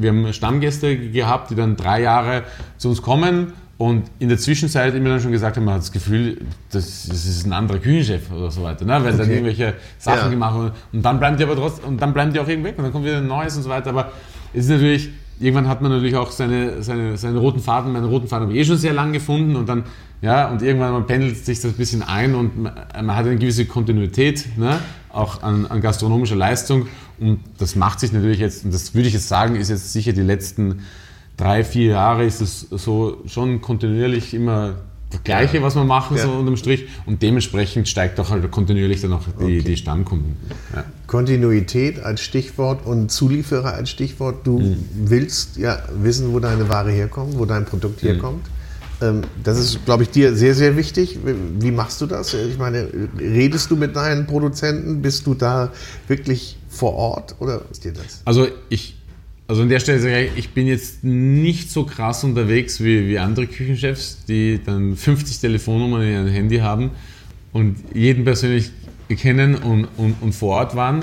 [0.00, 2.44] wir haben Stammgäste gehabt, die dann drei Jahre
[2.76, 5.92] zu uns kommen und in der Zwischenzeit immer dann schon gesagt haben, man hat das
[5.92, 6.38] Gefühl,
[6.70, 8.92] das, das ist ein anderer Küchenchef oder so weiter, ne?
[8.92, 9.18] weil okay.
[9.18, 10.28] dann irgendwelche Sachen ja.
[10.28, 10.72] gemacht wurden.
[10.92, 12.92] Und dann bleiben die aber trotzdem, und dann bleiben die auch irgendwie weg und dann
[12.92, 13.90] kommt wieder ein neues und so weiter.
[13.90, 14.10] Aber
[14.52, 15.10] es ist natürlich,
[15.40, 18.60] irgendwann hat man natürlich auch seine, seine, seine roten Faden, meine roten Faden habe ich
[18.60, 19.84] eh schon sehr lang gefunden und dann,
[20.20, 23.36] ja, und irgendwann man pendelt sich das ein bisschen ein und man, man hat eine
[23.36, 24.80] gewisse Kontinuität, ne?
[25.10, 29.14] auch an, an gastronomischer Leistung und das macht sich natürlich jetzt, und das würde ich
[29.14, 30.80] jetzt sagen, ist jetzt sicher die letzten
[31.36, 34.74] drei, vier Jahre ist es so schon kontinuierlich immer
[35.10, 36.24] das Gleiche, was wir machen, Ja.
[36.24, 36.86] so unterm Strich.
[37.06, 40.36] Und dementsprechend steigt auch halt kontinuierlich dann auch die, die Stammkunden.
[40.74, 40.84] Ja.
[41.06, 44.46] Kontinuität als Stichwort und Zulieferer als Stichwort.
[44.46, 44.76] Du Mhm.
[45.04, 48.06] willst ja wissen, wo deine Ware herkommt, wo dein Produkt Mhm.
[48.06, 48.46] herkommt.
[49.00, 51.18] Ähm, Das ist, glaube ich, dir sehr, sehr wichtig.
[51.60, 52.34] Wie machst du das?
[52.34, 52.88] Ich meine,
[53.18, 55.00] redest du mit deinen Produzenten?
[55.02, 55.70] Bist du da
[56.08, 58.20] wirklich vor Ort oder ist dir das?
[58.24, 58.97] Also ich,
[59.48, 63.18] also an der Stelle sage ich, ich bin jetzt nicht so krass unterwegs wie, wie
[63.18, 66.90] andere Küchenchefs, die dann 50 Telefonnummern in ihrem Handy haben
[67.52, 68.70] und jeden persönlich
[69.08, 71.02] kennen und, und, und vor Ort waren.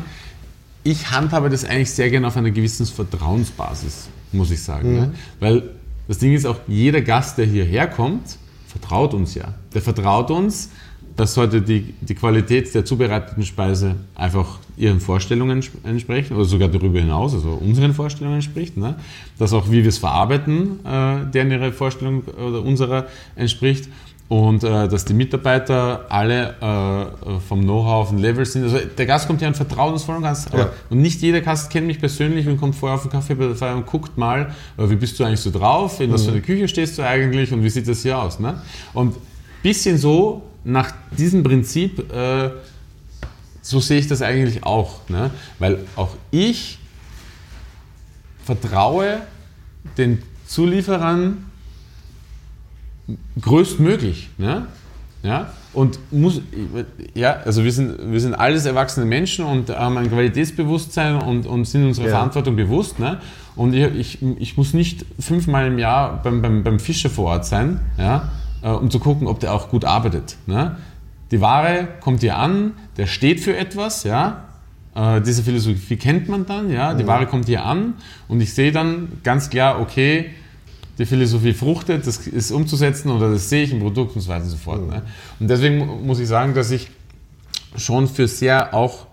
[0.84, 4.93] Ich handhabe das eigentlich sehr gerne auf einer gewissen Vertrauensbasis, muss ich sagen.
[4.93, 5.14] Ne?
[5.39, 5.64] Weil
[6.08, 8.38] das Ding ist auch, jeder Gast, der hierher kommt,
[8.68, 9.56] vertraut uns ja.
[9.74, 10.70] Der vertraut uns,
[11.16, 16.68] dass heute die, die Qualität der zubereiteten Speise einfach ihren Vorstellungen ents- entspricht oder sogar
[16.68, 18.76] darüber hinaus, also unseren Vorstellungen entspricht.
[18.76, 18.95] Ne?
[19.38, 23.88] Dass auch, wie wir es verarbeiten, äh, deren ihre Vorstellung oder unserer entspricht.
[24.28, 28.63] Und äh, dass die Mitarbeiter alle äh, vom Know-how auf dem Level sind.
[28.63, 30.51] Also der Gast kommt ja einen vertrauensvollen Gast.
[30.51, 30.72] Ja.
[30.89, 33.55] Und nicht jeder Gast kennt mich persönlich und kommt vorher auf den Kaffee bei der
[33.55, 36.41] Feier und guckt mal, äh, wie bist du eigentlich so drauf, in was für einer
[36.41, 38.39] Küche stehst du eigentlich und wie sieht das hier aus.
[38.39, 38.59] Ne?
[38.93, 39.16] Und
[39.61, 42.49] bisschen so, nach diesem Prinzip, äh,
[43.61, 45.07] so sehe ich das eigentlich auch.
[45.09, 45.32] Ne?
[45.59, 46.80] Weil auch ich
[48.43, 49.22] vertraue
[49.97, 51.45] den Zulieferern
[53.39, 54.30] größtmöglich.
[54.38, 54.68] Ne?
[55.24, 55.53] Ja?
[55.74, 56.41] Und muss,
[57.13, 61.66] ja, also wir sind, wir sind alles erwachsene Menschen und haben ein Qualitätsbewusstsein und, und
[61.66, 62.11] sind unserer Ja.
[62.11, 62.99] Verantwortung bewusst.
[62.99, 63.20] Ne?
[63.55, 67.45] Und ich, ich, ich muss nicht fünfmal im Jahr beim, beim, beim Fischer vor Ort
[67.45, 68.32] sein, ja?
[68.66, 70.38] Äh, um zu gucken, ob der auch gut arbeitet.
[70.47, 70.76] Ne?
[71.32, 74.43] Die Ware kommt hier an, der steht für etwas, ja.
[74.95, 76.93] Äh, diese Philosophie kennt man dann, ja.
[76.93, 77.93] Die Ware kommt hier an
[78.28, 80.32] und ich sehe dann ganz klar, okay,
[80.97, 84.45] die Philosophie fruchtet, das ist umzusetzen oder das sehe ich im Produkt und so weiter
[84.45, 84.88] und so fort.
[84.88, 85.01] Ne?
[85.39, 86.89] Und deswegen mu- muss ich sagen, dass ich
[87.76, 89.07] schon für sehr auch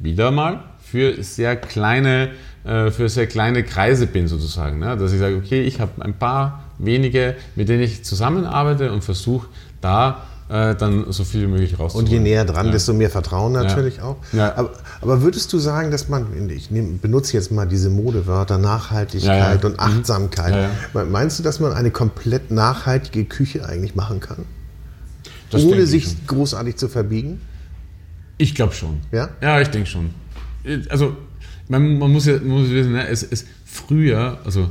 [0.00, 2.30] wieder mal für sehr kleine
[2.64, 4.96] äh, für sehr kleine Kreise bin sozusagen, ne?
[4.96, 9.46] dass ich sage, okay, ich habe ein paar wenige, mit denen ich zusammenarbeite und versuche
[9.80, 12.10] da äh, dann so viel wie möglich Und rauszuholen.
[12.10, 12.72] je näher dran, Ja.
[12.72, 14.16] desto mehr Vertrauen natürlich auch.
[14.32, 14.54] Ja.
[14.56, 19.38] Aber, aber würdest du sagen, dass man, ich nehm, benutze jetzt mal diese Modewörter Nachhaltigkeit
[19.38, 19.66] Ja, ja.
[19.66, 20.52] und Achtsamkeit.
[20.54, 20.70] Ja,
[21.00, 21.04] ja.
[21.06, 24.44] Meinst du, dass man eine komplett nachhaltige Küche eigentlich machen kann?
[25.50, 26.16] Das ohne ich sich schon.
[26.26, 27.40] großartig zu verbiegen?
[28.36, 29.00] Ich glaube schon.
[29.12, 29.30] Ja?
[29.40, 30.10] Ja, ich denke schon.
[30.90, 31.16] Also,
[31.68, 34.68] man, man muss ja man muss wissen, ne, es, es früher, also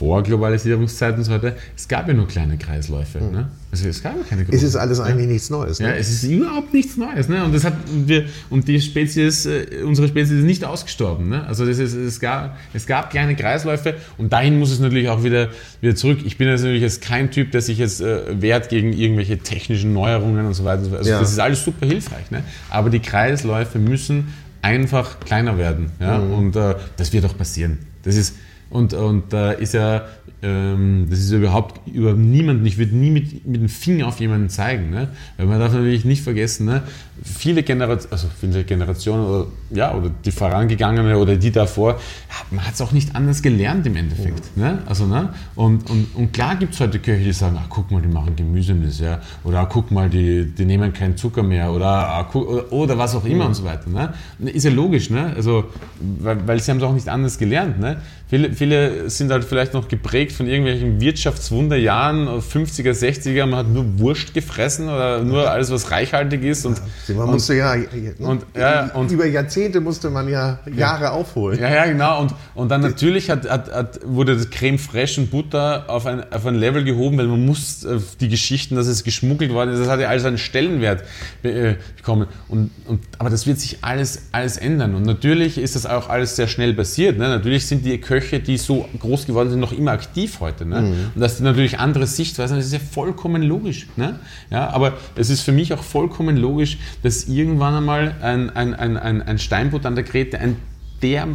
[0.00, 3.18] vor Globalisierungszeiten und so weiter, es gab ja nur kleine Kreisläufe.
[3.18, 3.48] Ne?
[3.70, 4.66] Also, es gab ja keine Es großen.
[4.68, 5.78] ist alles eigentlich nichts Neues.
[5.78, 5.96] Ja, Ne?
[5.98, 7.28] es ist überhaupt nichts Neues.
[7.28, 7.44] Ne?
[7.44, 7.74] Und, das hat,
[8.06, 11.28] wir, und die Spezies, äh, unsere Spezies ist nicht ausgestorben.
[11.28, 11.46] Ne?
[11.46, 15.22] Also das ist, es, gab, es gab kleine Kreisläufe und dahin muss es natürlich auch
[15.22, 15.50] wieder,
[15.82, 16.20] wieder zurück.
[16.24, 19.92] Ich bin jetzt natürlich jetzt kein Typ, der sich jetzt äh, wehrt gegen irgendwelche technischen
[19.92, 20.78] Neuerungen und so weiter.
[20.78, 20.98] und so fort.
[21.00, 21.20] Also Ja.
[21.20, 22.30] das ist alles super hilfreich.
[22.30, 22.42] Ne?
[22.70, 24.28] Aber die Kreisläufe müssen
[24.62, 25.92] einfach kleiner werden.
[26.00, 26.16] Ja?
[26.18, 26.32] Mhm.
[26.32, 27.78] Und äh, das wird auch passieren.
[28.02, 28.34] Das ist,
[28.70, 30.04] und, und da ist ja,
[30.42, 34.20] ähm, das ist ja überhaupt über niemanden, ich würde nie mit, mit dem Finger auf
[34.20, 34.90] jemanden zeigen.
[34.90, 35.08] Ne?
[35.36, 36.82] Weil man darf natürlich nicht vergessen, ne?
[37.22, 42.64] viele, Generationen, also viele Generationen oder, ja, oder die vorangegangene oder die davor, ja, man
[42.64, 44.56] hat es auch nicht anders gelernt im Endeffekt.
[44.56, 44.78] Ne?
[44.86, 45.30] Also, ne?
[45.54, 48.36] Und, und, und klar gibt es heute Köche, die sagen, ach guck mal, die machen
[48.36, 49.20] Gemüse mit, ja?
[49.44, 53.14] oder guck mal, die, die nehmen keinen Zucker mehr oder, ah, guck, oder, oder was
[53.14, 53.90] auch immer und so weiter.
[53.90, 54.12] Ne?
[54.50, 55.32] Ist ja logisch, ne?
[55.34, 55.64] also,
[56.00, 57.78] weil, weil sie haben es auch nicht anders gelernt.
[57.78, 58.00] Ne?
[58.28, 63.98] Viele, viele sind halt vielleicht noch geprägt von irgendwelchen Wirtschaftswunderjahren, 50er, 60er, man hat nur
[63.98, 66.66] Wurst gefressen oder nur alles, was reichhaltig ist.
[66.66, 67.74] Und, Man und, musste ja,
[68.18, 71.58] und- ja, und- über Jahrzehnte musste man ja Jahre aufholen.
[71.58, 72.20] ja, ja, genau.
[72.20, 76.30] Und, und dann natürlich hat, hat, hat, wurde das Creme Fraiche und Butter auf ein,
[76.30, 79.78] auf ein Level gehoben, weil man muss äh, die Geschichten, dass es geschmuggelt worden ist,
[79.80, 81.02] das hat ja alles einen Stellenwert
[81.44, 82.26] äh, bekommen.
[82.48, 84.94] Und, und, aber das wird sich alles, alles ändern.
[84.94, 87.16] Und natürlich ist das auch alles sehr schnell passiert.
[87.16, 87.26] Ne?
[87.30, 90.66] Natürlich sind die Köche, die so groß geworden sind, noch immer aktiv heute.
[90.66, 90.94] Ne?
[91.14, 93.86] Und dass die natürlich andere Sichtweisen, das ist ja vollkommen logisch.
[93.96, 94.18] Ne?
[94.50, 98.96] Ja, aber es ist für mich auch vollkommen logisch, dass irgendwann einmal ein, ein, ein,
[98.96, 100.56] ein, ein Steinbutt an der Grete ein
[101.02, 101.28] der,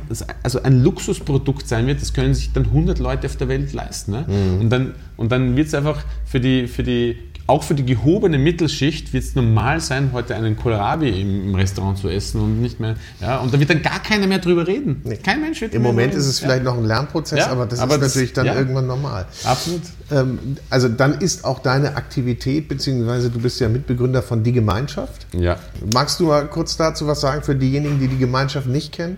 [0.43, 4.11] also ein Luxusprodukt sein wird, das können sich dann 100 Leute auf der Welt leisten.
[4.11, 4.26] Ne?
[4.59, 7.18] Und dann, und dann wird es einfach für die, für die,
[7.48, 11.98] auch für die gehobene Mittelschicht wird es normal sein, heute einen Kohlrabi im, im Restaurant
[12.00, 15.04] zu essen und nicht mehr, ja, und da wird dann gar keiner mehr drüber reden.
[15.24, 16.20] Kein Mensch wird Im Moment reden.
[16.22, 16.48] ist es Ja.
[16.48, 18.56] vielleicht noch ein Lernprozess, Ja, aber das aber ist das- natürlich dann ja.
[18.56, 19.28] irgendwann normal.
[19.43, 19.82] Absolut.
[20.12, 20.39] Ähm,
[20.72, 25.28] also dann ist auch deine Aktivität, beziehungsweise du bist ja Mitbegründer von Die Gemeinschaft.
[25.38, 25.58] Ja.
[25.93, 29.18] Magst du mal kurz dazu was sagen für diejenigen, die die Gemeinschaft nicht kennen?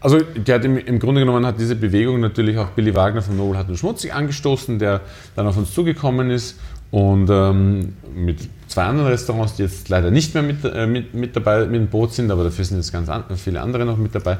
[0.00, 3.68] Also im, im Grunde genommen hat diese Bewegung natürlich auch Billy Wagner von Nobel hat
[3.68, 5.00] und Schmutzig angestoßen, der
[5.34, 6.56] dann auf uns zugekommen ist
[6.90, 11.36] Und ähm, mit zwei anderen Restaurants, die jetzt leider nicht mehr mit, äh, mit, mit
[11.36, 14.14] dabei mit dem Boot sind, aber dafür sind jetzt ganz an, viele andere noch mit
[14.14, 14.38] dabei.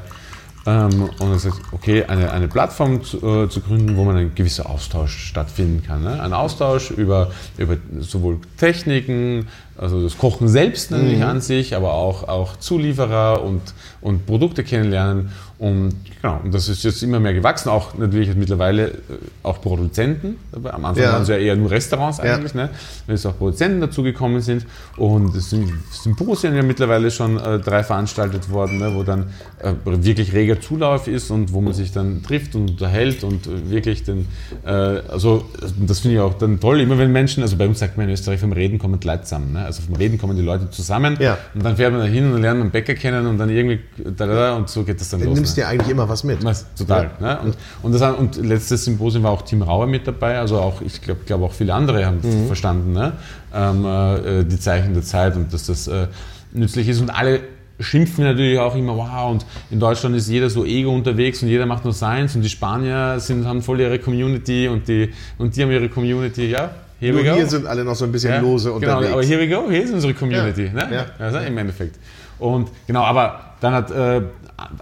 [0.67, 4.35] Ähm, und dann sagt, okay, eine, eine Plattform zu, äh, zu, gründen, wo man ein
[4.35, 6.03] gewisser Austausch stattfinden kann.
[6.03, 6.21] Ne?
[6.21, 11.23] Ein Austausch über, über sowohl Techniken, also das Kochen selbst natürlich mhm.
[11.23, 13.61] an sich, aber auch, auch Zulieferer und,
[14.01, 15.29] und Produkte kennenlernen.
[15.59, 18.93] Und, genau, und das ist jetzt immer mehr gewachsen, auch natürlich mittlerweile äh,
[19.41, 20.35] auch Produzenten.
[20.53, 21.13] Am Anfang ja.
[21.13, 22.65] waren es ja eher nur Restaurants eigentlich, ja.
[22.65, 22.69] ne?
[23.07, 24.67] wenn jetzt auch Produzenten dazugekommen sind.
[24.97, 28.93] Und es sind Symposien ja mittlerweile schon äh, drei veranstaltet worden, ne?
[28.93, 33.23] wo dann äh, wirklich reger Zulauf ist und wo man sich dann trifft und unterhält
[33.23, 34.27] und wirklich den,
[34.63, 35.45] äh, also
[35.79, 38.13] das finde ich auch dann toll, immer wenn Menschen, also bei uns sagt man in
[38.13, 39.53] Österreich, vom Reden kommen Leute zusammen.
[39.53, 39.65] Ne?
[39.67, 41.37] Also vom Reden kommen die Leute zusammen ja.
[41.53, 44.25] und dann fährt man da hin und lernt einen Bäcker kennen und dann irgendwie da,
[44.25, 45.35] da, und so geht das dann du los.
[45.35, 45.63] Du nimmst ne?
[45.63, 46.39] dir eigentlich immer was mit.
[46.75, 47.11] Total.
[47.21, 47.27] Ja.
[47.27, 47.39] Ne?
[47.43, 51.01] Und, und, das, und letztes Symposium war auch Tim Rauer mit dabei, also auch, ich
[51.01, 52.47] glaube glaub auch viele andere haben mhm.
[52.47, 53.13] verstanden, ne?
[53.53, 56.07] ähm, äh, die Zeichen der Zeit und dass das äh,
[56.53, 57.41] nützlich ist und alle
[57.79, 61.65] schimpfen natürlich auch immer, wow, und in Deutschland ist jeder so ego unterwegs und jeder
[61.65, 65.63] macht nur seins und die Spanier sind, haben voll ihre Community und die, und die
[65.63, 68.65] haben ihre Community, ja, Here Nur hier sind alle noch so ein bisschen ja, lose
[68.65, 69.01] genau, unterwegs.
[69.01, 70.87] Genau, aber here we go, hier ist unsere Community, ja, ne?
[70.91, 71.05] Ja.
[71.19, 71.99] Also im Endeffekt.
[72.39, 74.21] Und genau, aber dann hat äh,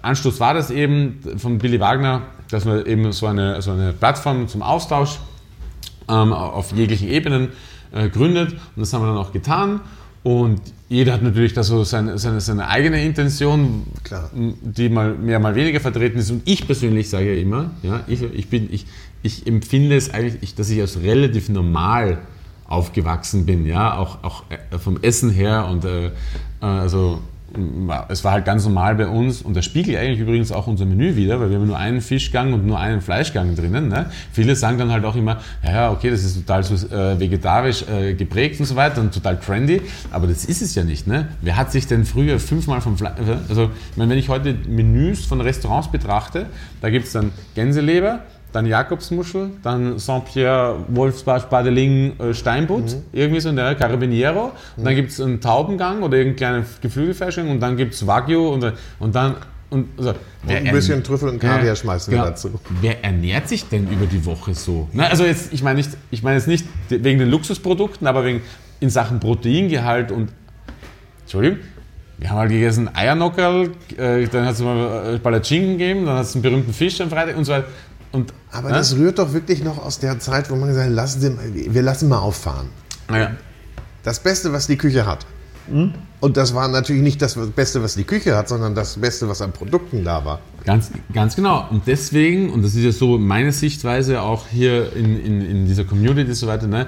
[0.01, 4.47] Anstoß war das eben von Billy Wagner, dass man eben so eine, so eine Plattform
[4.47, 5.19] zum Austausch
[6.07, 7.49] ähm, auf jeglichen Ebenen
[7.91, 9.81] äh, gründet und das haben wir dann auch getan.
[10.25, 10.59] Und
[10.89, 14.31] jeder hat natürlich da so seine, seine, seine eigene Intention, Klar.
[14.33, 16.31] die mal mehr, mal weniger vertreten ist.
[16.31, 18.87] Und ich persönlich sage ja immer, ja, ich, ich, bin, ich,
[19.21, 22.17] ich empfinde es eigentlich, dass ich als relativ normal
[22.67, 26.11] aufgewachsen bin, ja, auch, auch äh, vom Essen her und äh, äh
[26.59, 27.21] also
[28.09, 31.15] es war halt ganz normal bei uns und das spiegelt eigentlich übrigens auch unser Menü
[31.15, 33.87] wieder, weil wir haben nur einen Fischgang und nur einen Fleischgang drinnen.
[33.87, 34.09] Ne?
[34.31, 38.13] Viele sagen dann halt auch immer, ja, okay, das ist total so, äh, vegetarisch äh,
[38.13, 39.81] geprägt und so weiter und total trendy,
[40.11, 41.07] aber das ist es ja nicht.
[41.07, 41.27] Ne?
[41.41, 43.13] Wer hat sich denn früher fünfmal vom Fleisch,
[43.49, 46.47] also ich meine, wenn ich heute Menüs von Restaurants betrachte,
[46.81, 53.03] da gibt es dann Gänseleber, dann Jakobsmuschel, dann Saint-Pierre, Wolfsbarsch, Badeling, äh, Steinbutt, mhm.
[53.11, 54.51] irgendwie so, der Carabiniero.
[54.77, 54.97] Und dann mhm.
[54.97, 59.35] gibt es einen Taubengang oder irgendeine Geflügelfleischgang und dann gibt es Wagyu und, und dann.
[59.71, 62.29] Und, also, und ein bisschen Trüffel und Kaviar ja, schmeißen wir genau.
[62.29, 62.51] dazu.
[62.81, 64.87] Wer ernährt sich denn über die Woche so?
[64.93, 68.41] Na, also jetzt, ich meine nicht, ich meine jetzt nicht wegen den Luxusprodukten, aber wegen
[68.79, 70.29] in Sachen Proteingehalt und
[71.21, 71.59] Entschuldigung,
[72.17, 76.35] wir haben halt gegessen Eiernockerl, äh, dann hat es mal Palatschinken gegeben, dann hat es
[76.35, 77.67] einen berühmten Fisch am Freitag und so weiter.
[78.11, 78.75] Und, Aber ne?
[78.75, 81.81] das rührt doch wirklich noch aus der Zeit, wo man gesagt hat, lassen Sie, wir
[81.81, 82.67] lassen mal auffahren.
[83.11, 83.31] Ja.
[84.03, 85.25] Das Beste, was die Küche hat.
[85.67, 85.93] Hm?
[86.19, 89.41] Und das war natürlich nicht das Beste, was die Küche hat, sondern das Beste, was
[89.41, 90.39] an Produkten da war.
[90.63, 91.67] Ganz, ganz genau.
[91.69, 95.83] Und deswegen, und das ist ja so meine Sichtweise auch hier in, in, in dieser
[95.83, 96.87] Community und so weiter, ne,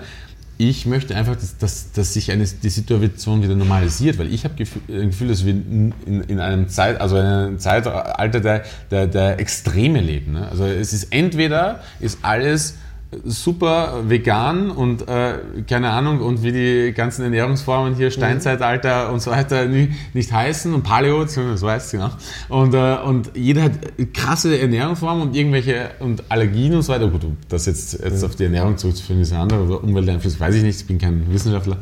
[0.58, 4.56] ich möchte einfach, dass, dass, dass sich eine, die Situation wieder normalisiert, weil ich habe
[4.90, 5.94] ein Gefühl, dass wir in,
[6.28, 10.34] in einem Zeit, also in einem Zeitalter der, der, der Extreme leben.
[10.34, 10.48] Ne?
[10.50, 12.76] Also es ist entweder ist alles
[13.24, 15.36] super vegan und äh,
[15.68, 19.14] keine Ahnung und wie die ganzen Ernährungsformen hier Steinzeitalter mhm.
[19.14, 22.10] und so weiter nicht, heißen und Paleo, so heißt es genau.
[22.50, 23.72] Und, äh, und jeder hat
[24.14, 27.08] krasse Ernährungsformen und irgendwelche und Allergien und so weiter.
[27.08, 28.26] Gut, das jetzt, jetzt mhm.
[28.26, 31.78] auf die Ernährung zurückzuführen ist ein anderer Umwelteinfluss, weiß ich nicht, ich bin kein Wissenschaftler.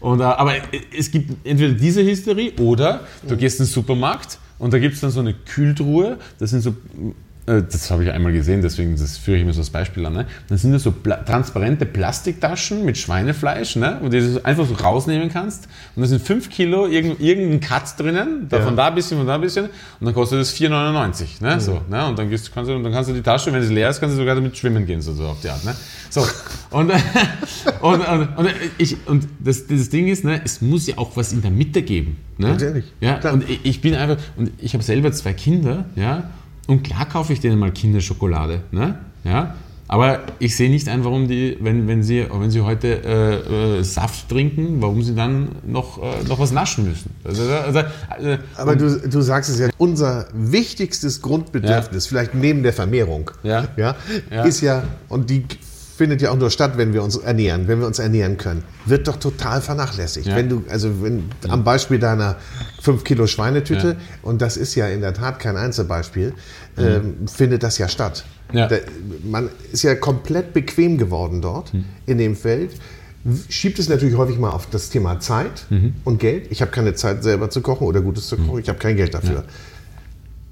[0.00, 0.52] Und, äh, aber
[0.96, 3.38] es gibt entweder diese Hysterie oder du mhm.
[3.38, 6.74] gehst in den Supermarkt und da gibt es dann so eine Kühltruhe, das sind so
[7.48, 10.12] das habe ich einmal gesehen, deswegen das führe ich mir so als Beispiel an.
[10.12, 10.26] Ne?
[10.48, 13.98] Dann sind das so pla transparente Plastiktaschen mit Schweinefleisch, ne?
[14.02, 15.66] wo du das einfach so rausnehmen kannst.
[15.96, 18.64] Und da sind 5 Kilo irgend, irgendein Cut drinnen, da ja.
[18.64, 19.64] von da ein bisschen, von da ein bisschen.
[19.66, 21.42] Und dann kostet das 4,99.
[21.42, 21.54] Ne?
[21.54, 21.60] Mhm.
[21.60, 22.06] So, ne?
[22.06, 24.14] Und dann, gehst, kannst du, dann kannst du die Tasche, wenn sie leer ist, kannst
[24.14, 25.64] du sogar damit schwimmen gehen, so, so auf die Art.
[25.64, 25.74] Ne?
[26.10, 26.22] So.
[26.70, 26.90] Und,
[27.80, 31.32] und, und, und, ich, und das, das Ding ist, ne, es muss ja auch was
[31.32, 32.18] in der Mitte geben.
[32.36, 32.48] Ne?
[32.48, 32.84] Natürlich.
[33.00, 36.30] Ja, und ich bin einfach, und ich habe selber zwei Kinder, ja,
[36.68, 38.60] und klar kaufe ich denen mal Kinderschokolade.
[38.70, 38.98] Ne?
[39.24, 39.54] Ja?
[39.88, 43.82] Aber ich sehe nicht ein, warum die, wenn, wenn, sie, wenn sie heute äh, äh,
[43.82, 47.10] Saft trinken, warum sie dann noch, äh, noch was naschen müssen.
[47.24, 52.08] Also, also, also, Aber du, du sagst es ja, unser wichtigstes Grundbedürfnis, ja.
[52.08, 53.30] vielleicht neben der Vermehrung.
[53.42, 53.96] Ja, ja.
[54.44, 55.44] ist ja, und die
[55.98, 59.08] findet ja auch nur statt, wenn wir uns ernähren, wenn wir uns ernähren können, wird
[59.08, 60.28] doch total vernachlässigt.
[60.28, 60.36] Ja.
[60.36, 61.50] Wenn du, also wenn, ja.
[61.50, 62.36] am Beispiel deiner
[62.80, 63.96] 5 Kilo Schweinetüte, ja.
[64.22, 66.34] und das ist ja in der Tat kein Einzelbeispiel,
[66.76, 66.82] mhm.
[66.82, 68.24] ähm, findet das ja statt.
[68.52, 68.70] Da,
[69.24, 71.84] man ist ja komplett bequem geworden dort mhm.
[72.06, 72.70] in dem Feld
[73.50, 75.94] schiebt es natürlich häufig mal auf das Thema Zeit mhm.
[76.04, 76.46] und Geld.
[76.50, 78.60] Ich habe keine Zeit selber zu kochen oder Gutes zu kochen, mhm.
[78.60, 79.44] ich habe kein Geld dafür.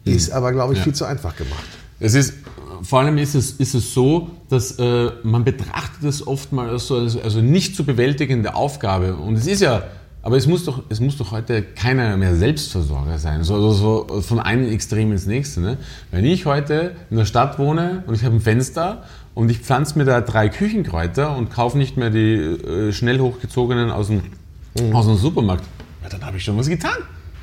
[0.04, 0.12] Mhm.
[0.12, 1.64] Ist aber, glaube ich, viel zu einfach gemacht.
[2.00, 2.34] Es ist,
[2.82, 6.86] vor allem ist es, ist es so, dass äh, man betrachtet es oft mal als
[6.86, 9.16] so als, also nicht zu bewältigende Aufgabe.
[9.16, 9.84] Und es ist ja,
[10.22, 13.44] aber es muss doch, es muss doch heute keiner mehr Selbstversorger sein.
[13.44, 15.60] So, also so von einem Extrem ins nächste.
[15.60, 15.76] Ne?
[16.10, 19.04] Wenn ich heute in der Stadt wohne und ich habe ein Fenster
[19.34, 23.90] und ich pflanze mir da drei Küchenkräuter und kaufe nicht mehr die äh, schnell hochgezogenen
[23.90, 24.22] aus dem,
[24.92, 25.64] aus dem Supermarkt,
[26.02, 26.96] ja, dann habe ich schon was getan.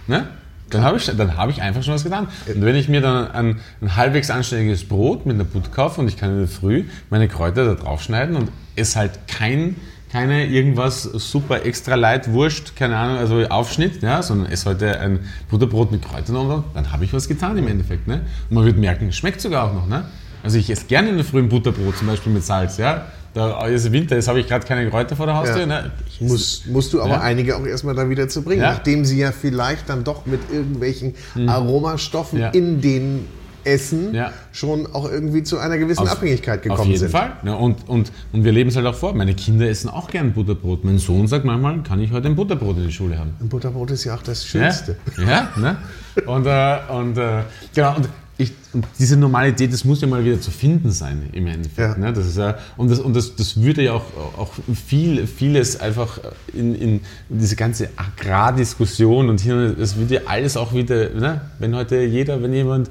[0.08, 0.28] Ne?
[0.74, 2.28] Dann habe ich, hab ich einfach schon was getan.
[2.47, 6.07] Und wenn ich mir dann ein, ein halbwegs anständiges Brot mit einer Butter kaufe und
[6.07, 9.76] ich kann in der Früh meine Kräuter da draufschneiden und es halt kein,
[10.11, 15.19] keine irgendwas super extra light Wurst, keine Ahnung, also Aufschnitt, ja, sondern es heute ein
[15.49, 18.07] Butterbrot mit Kräutern und dann habe ich was getan im Endeffekt.
[18.07, 18.21] Ne?
[18.49, 19.88] Und man wird merken, es schmeckt sogar auch noch.
[19.88, 20.05] Ne?
[20.43, 23.05] Also ich esse gerne in der Früh ein Butterbrot, zum Beispiel mit Salz, ja.
[23.34, 25.62] Da ist Winter, jetzt habe ich gerade keine Kräuter vor der Haustür.
[25.62, 25.66] Ja.
[25.66, 25.92] Ne?
[26.20, 27.22] Muss, musst du aber ja.
[27.22, 28.74] einige auch erstmal da wieder zu bringen, ja.
[28.74, 31.50] nachdem sie ja vielleicht dann doch mit irgendwelchen mhm.
[31.50, 33.26] Aromastoffen in den
[33.66, 34.16] Essen
[34.52, 36.82] schon auch irgendwie zu einer gewissen auf, Abhängigkeit gekommen sind.
[36.82, 37.12] Auf jeden sind.
[37.12, 37.38] Fall.
[37.44, 39.14] Ja, und, und, und wir leben es halt auch vor.
[39.14, 40.84] Meine Kinder essen auch gern Butterbrot.
[40.84, 43.34] Mein Sohn sagt manchmal, kann ich heute ein Butterbrot in die Schule haben?
[43.40, 44.98] Ein Butterbrot ist ja auch das Schönste.
[45.18, 45.78] Ja, ne?
[46.26, 50.42] Und, äh, und, äh, genau, und ich, und diese Normalität, das muss ja mal wieder
[50.42, 51.98] zu finden sein im Endeffekt.
[51.98, 51.98] Ja.
[51.98, 52.14] Ne?
[52.14, 54.06] Das ist ja, und das, und das, das würde ja auch,
[54.38, 54.52] auch
[54.88, 56.20] viel, vieles einfach
[56.54, 61.42] in, in diese ganze Agrardiskussion und hier, das würde ja alles auch wieder, ne?
[61.60, 62.90] wenn heute jeder, wenn jemand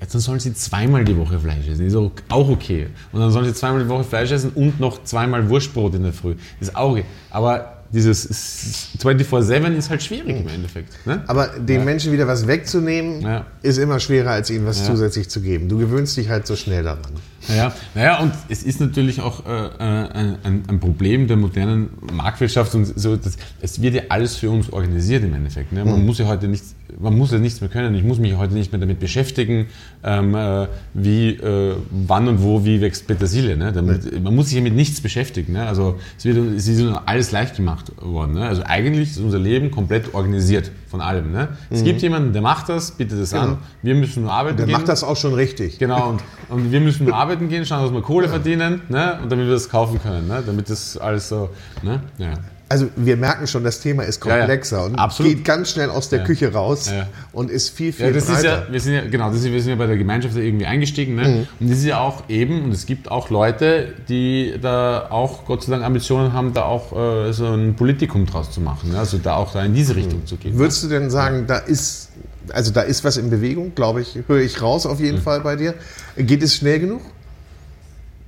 [0.00, 1.86] Jetzt dann sollen sie zweimal die Woche Fleisch essen.
[1.86, 2.88] Ist auch okay.
[3.12, 6.12] Und dann sollen sie zweimal die Woche Fleisch essen und noch zweimal Wurstbrot in der
[6.12, 6.34] Früh.
[6.60, 7.04] Ist auch okay.
[7.30, 10.94] Aber dieses 24-7 ist halt schwierig im Endeffekt.
[11.06, 11.22] Ne?
[11.26, 11.84] Aber den ja.
[11.84, 13.46] Menschen wieder was wegzunehmen, ja.
[13.62, 14.86] ist immer schwerer, als ihnen was ja.
[14.86, 15.68] zusätzlich zu geben.
[15.68, 17.12] Du gewöhnst dich halt so schnell daran.
[17.48, 22.86] Naja, naja und es ist natürlich auch äh, ein, ein, Problem der modernen Marktwirtschaft und
[22.98, 25.72] so, das, es wird ja alles für uns organisiert im Endeffekt.
[25.72, 25.84] Ne?
[25.84, 26.06] Man mhm.
[26.06, 27.94] muss ja heute nichts, man muss ja nichts mehr können.
[27.94, 29.66] Ich muss mich heute nicht mehr damit beschäftigen,
[30.02, 33.56] ähm, äh, wie, äh, wann und wo, wie wächst Petersilie.
[33.56, 33.72] Ne?
[33.72, 34.22] Damit, mhm.
[34.22, 35.52] Man muss sich ja mit nichts beschäftigen.
[35.52, 35.66] Ne?
[35.66, 38.34] Also es wird es ist alles leicht gemacht worden.
[38.34, 38.46] Ne?
[38.46, 41.32] Also eigentlich ist unser Leben komplett organisiert von allem.
[41.32, 41.48] Ne?
[41.70, 41.86] Es mhm.
[41.86, 43.42] gibt jemanden, der macht das, bietet es genau.
[43.42, 43.58] an.
[43.82, 44.72] Wir müssen nur arbeiten der gehen.
[44.74, 45.80] Der macht das auch schon richtig.
[45.80, 48.30] Genau, und, und wir müssen nur arbeiten gehen, schauen, dass wir Kohle ja.
[48.30, 49.18] verdienen, ne?
[49.20, 50.28] und damit wir das kaufen können.
[50.28, 50.44] Ne?
[50.46, 51.50] Damit das alles so.
[51.82, 52.00] Ne?
[52.18, 52.34] Ja
[52.74, 55.04] also wir merken schon, das Thema ist komplexer ja, ja.
[55.04, 56.24] und geht ganz schnell aus der ja.
[56.24, 56.90] Küche raus
[57.30, 58.38] und ist viel, viel das breiter.
[58.38, 60.66] Ist ja, wir sind ja, genau, das ist, wir sind ja bei der Gemeinschaft irgendwie
[60.66, 61.14] eingestiegen.
[61.14, 61.28] Ne?
[61.28, 61.46] Mhm.
[61.60, 65.62] Und das ist ja auch eben, und es gibt auch Leute, die da auch Gott
[65.62, 66.90] sei Dank Ambitionen haben, da auch
[67.28, 68.90] äh, so ein Politikum draus zu machen.
[68.90, 68.98] Ne?
[68.98, 70.26] Also da auch da in diese Richtung mhm.
[70.26, 70.58] zu gehen.
[70.58, 72.08] Würdest du denn sagen, da ist,
[72.52, 75.22] also da ist was in Bewegung, glaube ich, höre ich raus auf jeden mhm.
[75.22, 75.74] Fall bei dir.
[76.16, 77.02] Geht es schnell genug?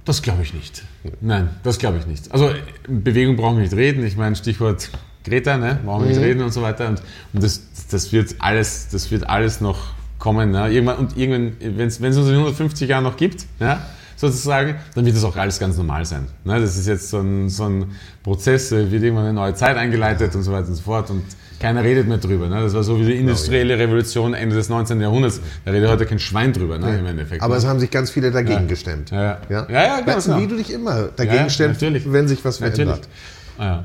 [0.06, 0.84] Das glaube ich nicht.
[1.20, 2.32] Nein, das glaube ich nicht.
[2.32, 2.50] Also
[2.88, 4.06] Bewegung brauchen wir nicht reden.
[4.06, 4.88] Ich meine, Stichwort
[5.24, 5.80] Greta, ne?
[5.84, 6.24] brauchen wir nicht mhm.
[6.24, 6.88] reden und so weiter.
[6.88, 7.02] Und,
[7.32, 9.88] und das, das, wird alles, das wird alles noch
[10.20, 10.52] kommen.
[10.52, 10.70] Ne?
[10.70, 13.84] Irgendwann, und irgendwann, wenn es uns in 150 Jahren noch gibt, ja,
[14.16, 16.26] sozusagen, dann wird das auch alles ganz normal sein.
[16.44, 16.60] Ne?
[16.60, 17.92] Das ist jetzt so ein, so ein
[18.22, 21.10] Prozess, wird irgendwann eine neue Zeit eingeleitet und so weiter und so fort.
[21.10, 21.22] Und
[21.60, 22.48] keiner redet mehr drüber.
[22.48, 22.60] Ne?
[22.62, 25.00] Das war so wie die industrielle Revolution Ende des 19.
[25.00, 25.40] Jahrhunderts.
[25.64, 27.42] Da redet heute kein Schwein drüber, ne, im Endeffekt.
[27.42, 27.58] Aber ne?
[27.58, 28.66] es haben sich ganz viele dagegen ja.
[28.66, 29.10] gestemmt.
[29.10, 29.40] Ja, ja.
[29.48, 29.66] ja?
[29.68, 30.40] ja, ja ganz genau.
[30.40, 32.10] wie du dich immer dagegen ja, stemmst, natürlich.
[32.10, 33.08] wenn sich was verändert.
[33.58, 33.84] Ah, ja.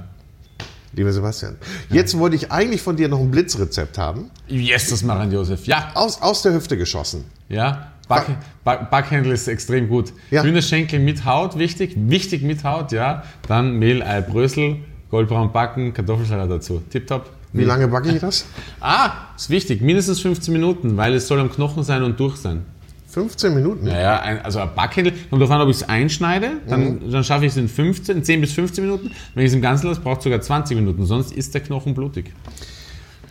[0.93, 1.55] Lieber Sebastian,
[1.89, 4.29] jetzt wollte ich eigentlich von dir noch ein Blitzrezept haben.
[4.49, 5.65] Yes, das machen Josef.
[5.65, 5.91] Ja.
[5.93, 7.23] Aus, aus der Hüfte geschossen.
[7.47, 7.90] Ja.
[8.15, 10.13] Back, Back, Backhändel ist extrem gut.
[10.29, 10.43] Ja.
[10.43, 11.93] Hühnerschenkel mit Haut, wichtig.
[11.95, 13.23] Wichtig mit Haut, ja.
[13.47, 14.77] Dann Mehl, Ei, Brösel,
[15.09, 16.81] goldbraun backen, Kartoffelsalat dazu.
[16.89, 17.29] Tipptopp.
[17.53, 18.45] Wie lange backe ich das?
[18.79, 19.81] Ah, ist wichtig.
[19.81, 22.65] Mindestens 15 Minuten, weil es soll am Knochen sein und durch sein.
[23.11, 23.85] 15 Minuten?
[23.85, 25.13] Naja, ein, also ein Backhändel.
[25.29, 27.11] Kommt darauf an, ob ich es einschneide, dann, mhm.
[27.11, 29.11] dann schaffe ich es in 15, 10 bis 15 Minuten.
[29.33, 31.93] Wenn ich es im Ganzen lasse, braucht es sogar 20 Minuten, sonst ist der Knochen
[31.93, 32.31] blutig.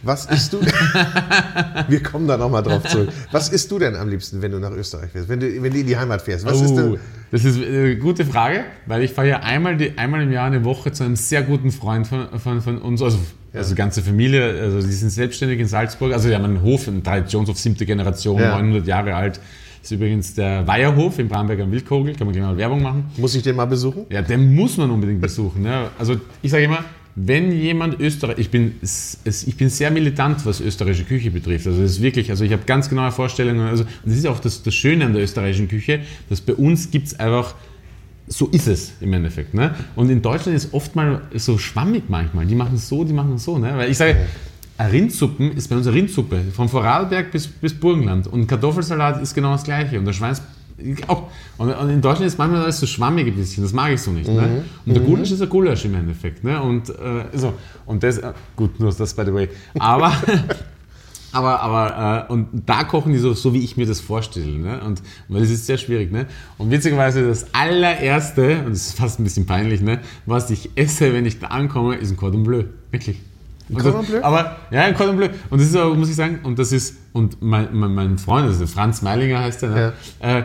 [0.02, 0.60] Was isst du?
[1.88, 3.10] Wir kommen da nochmal drauf zurück.
[3.32, 5.78] Was isst du denn am liebsten, wenn du nach Österreich fährst, wenn du, wenn du
[5.78, 6.46] in die Heimat fährst?
[6.46, 6.98] Was oh, ist denn?
[7.30, 10.64] Das ist eine gute Frage, weil ich fahre ja einmal, die, einmal im Jahr eine
[10.64, 13.18] Woche zu einem sehr guten Freund von, von, von uns, also,
[13.52, 13.60] ja.
[13.60, 17.04] also ganze Familie, also die sind selbstständig in Salzburg, also die haben einen Hof, einen
[17.04, 18.58] Traditionshof, siebte Generation, ja.
[18.58, 19.36] 900 Jahre alt.
[19.36, 23.10] Das ist übrigens der Weierhof in Bramberg am Wildkogel, kann man gleich mal Werbung machen.
[23.16, 24.06] Muss ich den mal besuchen?
[24.10, 25.62] Ja, den muss man unbedingt besuchen.
[25.62, 25.88] Ne?
[25.98, 26.84] Also ich sage immer,
[27.26, 31.66] wenn jemand Österreich, ich bin, ich bin sehr militant, was österreichische Küche betrifft.
[31.66, 33.60] Also das ist wirklich, also ich habe ganz genaue Vorstellungen.
[33.60, 36.90] Also, und das ist auch das, das Schöne an der österreichischen Küche, dass bei uns
[36.90, 37.54] gibt es einfach,
[38.26, 39.54] so ist es im Endeffekt.
[39.54, 39.74] Ne?
[39.96, 42.46] Und in Deutschland ist oft mal so schwammig manchmal.
[42.46, 43.58] Die machen es so, die machen es so.
[43.58, 43.72] Ne?
[43.76, 44.16] Weil ich sage,
[44.78, 48.28] Rindsuppen ist bei uns eine Rindsuppe, von Vorarlberg bis, bis Burgenland.
[48.28, 49.98] Und Kartoffelsalat ist genau das gleiche.
[49.98, 50.42] Und der Schweins
[51.06, 51.28] auch.
[51.58, 54.28] Und, in Deutschland ist manchmal alles so schwammig ein bisschen, das mag ich so nicht.
[54.28, 54.34] Ne?
[54.34, 54.38] Mhm.
[54.38, 54.64] Ne?
[54.86, 55.34] Und der Gulasch mhm.
[55.34, 56.44] ist ein Gulasch im Endeffekt.
[56.44, 56.60] Ne?
[56.62, 57.54] Und, äh, so.
[57.86, 59.48] und das, äh, gut, nur das by the way.
[59.78, 60.12] Aber,
[61.32, 64.58] Aber, aber, äh, und da kochen die so, so wie ich mir das vorstelle.
[64.58, 64.80] Ne?
[64.82, 66.10] Und, weil das ist sehr schwierig.
[66.10, 66.26] Ne?
[66.58, 70.00] Und witzigerweise das allererste, und das ist fast ein bisschen peinlich, ne?
[70.26, 72.64] was ich esse, wenn ich da ankomme, ist ein Cordon Bleu.
[72.90, 73.20] Wirklich.
[73.68, 74.22] Ein Cordon Bleu?
[74.22, 75.28] Aber, ja, ein Cordon Bleu.
[75.50, 78.46] Und das ist aber, muss ich sagen, und das ist, und mein, mein, mein Freund,
[78.46, 79.92] also Franz Meilinger heißt der, ne?
[80.20, 80.38] Ja.
[80.38, 80.44] Äh,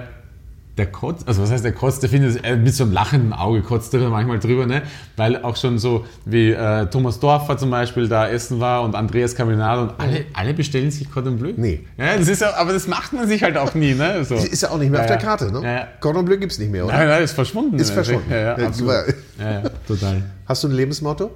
[0.77, 3.61] der kotzt, also was heißt der kotzt, der findet äh, mit so einem lachenden Auge
[3.61, 4.81] kotzt er manchmal drüber, ne?
[5.15, 9.35] weil auch schon so wie äh, Thomas Dorfer zum Beispiel da essen war und Andreas
[9.35, 11.53] Caminado und alle, alle bestellen sich Cordon Bleu.
[11.55, 11.85] Nee.
[11.97, 13.93] Ja, das ist ja, aber das macht man sich halt auch nie.
[13.93, 14.13] Ne?
[14.25, 14.35] So.
[14.35, 15.61] Ist ja auch nicht mehr ja, auf der Karte, ne?
[15.61, 16.95] Ja, Cordon Bleu gibt es nicht mehr, oder?
[16.95, 17.77] Nein, nein, ist verschwunden.
[17.77, 18.31] Ist verschwunden.
[18.31, 20.23] Ja, ja, total.
[20.47, 21.29] Hast du ein Lebensmotto?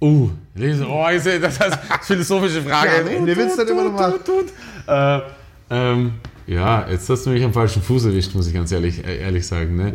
[0.00, 2.88] Uh, oh, ich sehe, das ist eine philosophische Frage.
[3.04, 5.20] Ja, Ende willst du dann immer noch mal.
[5.20, 5.20] Äh,
[5.70, 6.12] ähm,
[6.50, 9.46] ja, jetzt hast du mich am falschen Fuß erwischt, muss ich ganz ehrlich, äh, ehrlich
[9.46, 9.76] sagen.
[9.76, 9.94] Ne?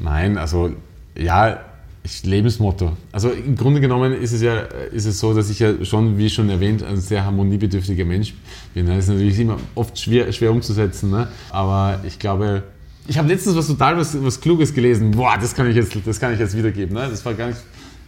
[0.00, 0.72] Nein, also
[1.16, 1.60] ja,
[2.02, 2.96] ich, Lebensmotto.
[3.12, 4.56] Also im Grunde genommen ist es ja
[4.92, 8.34] ist es so, dass ich ja schon, wie schon erwähnt, ein sehr harmoniebedürftiger Mensch
[8.74, 8.86] bin.
[8.86, 11.28] Das ist natürlich immer oft schwer, schwer umzusetzen, ne?
[11.50, 12.64] aber ich glaube,
[13.06, 15.12] ich habe letztens was total was, was Kluges gelesen.
[15.12, 16.96] Boah, das kann ich jetzt, das kann ich jetzt wiedergeben.
[16.96, 17.06] Ne?
[17.08, 17.60] Das war gar, nicht,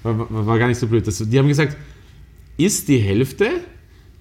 [0.03, 1.07] war, war gar nicht so blöd.
[1.07, 1.77] Das, die haben gesagt,
[2.57, 3.49] isst die Hälfte,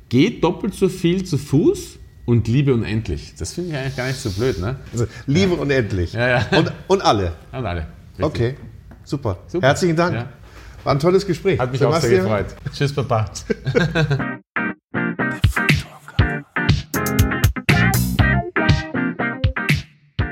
[0.10, 3.36] geht doppelt so viel zu Fuß und Liebe unendlich.
[3.38, 4.78] Das finde ich eigentlich gar nicht so blöd, ne?
[4.92, 5.62] Also Liebe ja.
[5.62, 6.14] unendlich.
[6.14, 6.46] Ja, ja.
[6.58, 7.34] Und, und alle.
[7.52, 7.88] Und alle.
[8.18, 8.26] Richtig.
[8.26, 8.56] Okay,
[9.04, 9.38] super.
[9.48, 9.68] super.
[9.68, 10.16] Herzlichen Dank.
[10.16, 10.30] Ja.
[10.84, 11.60] War ein tolles Gespräch.
[11.60, 12.26] Hat mich Sebastian.
[12.26, 12.56] auch sehr gefreut.
[12.74, 13.26] Tschüss, Papa.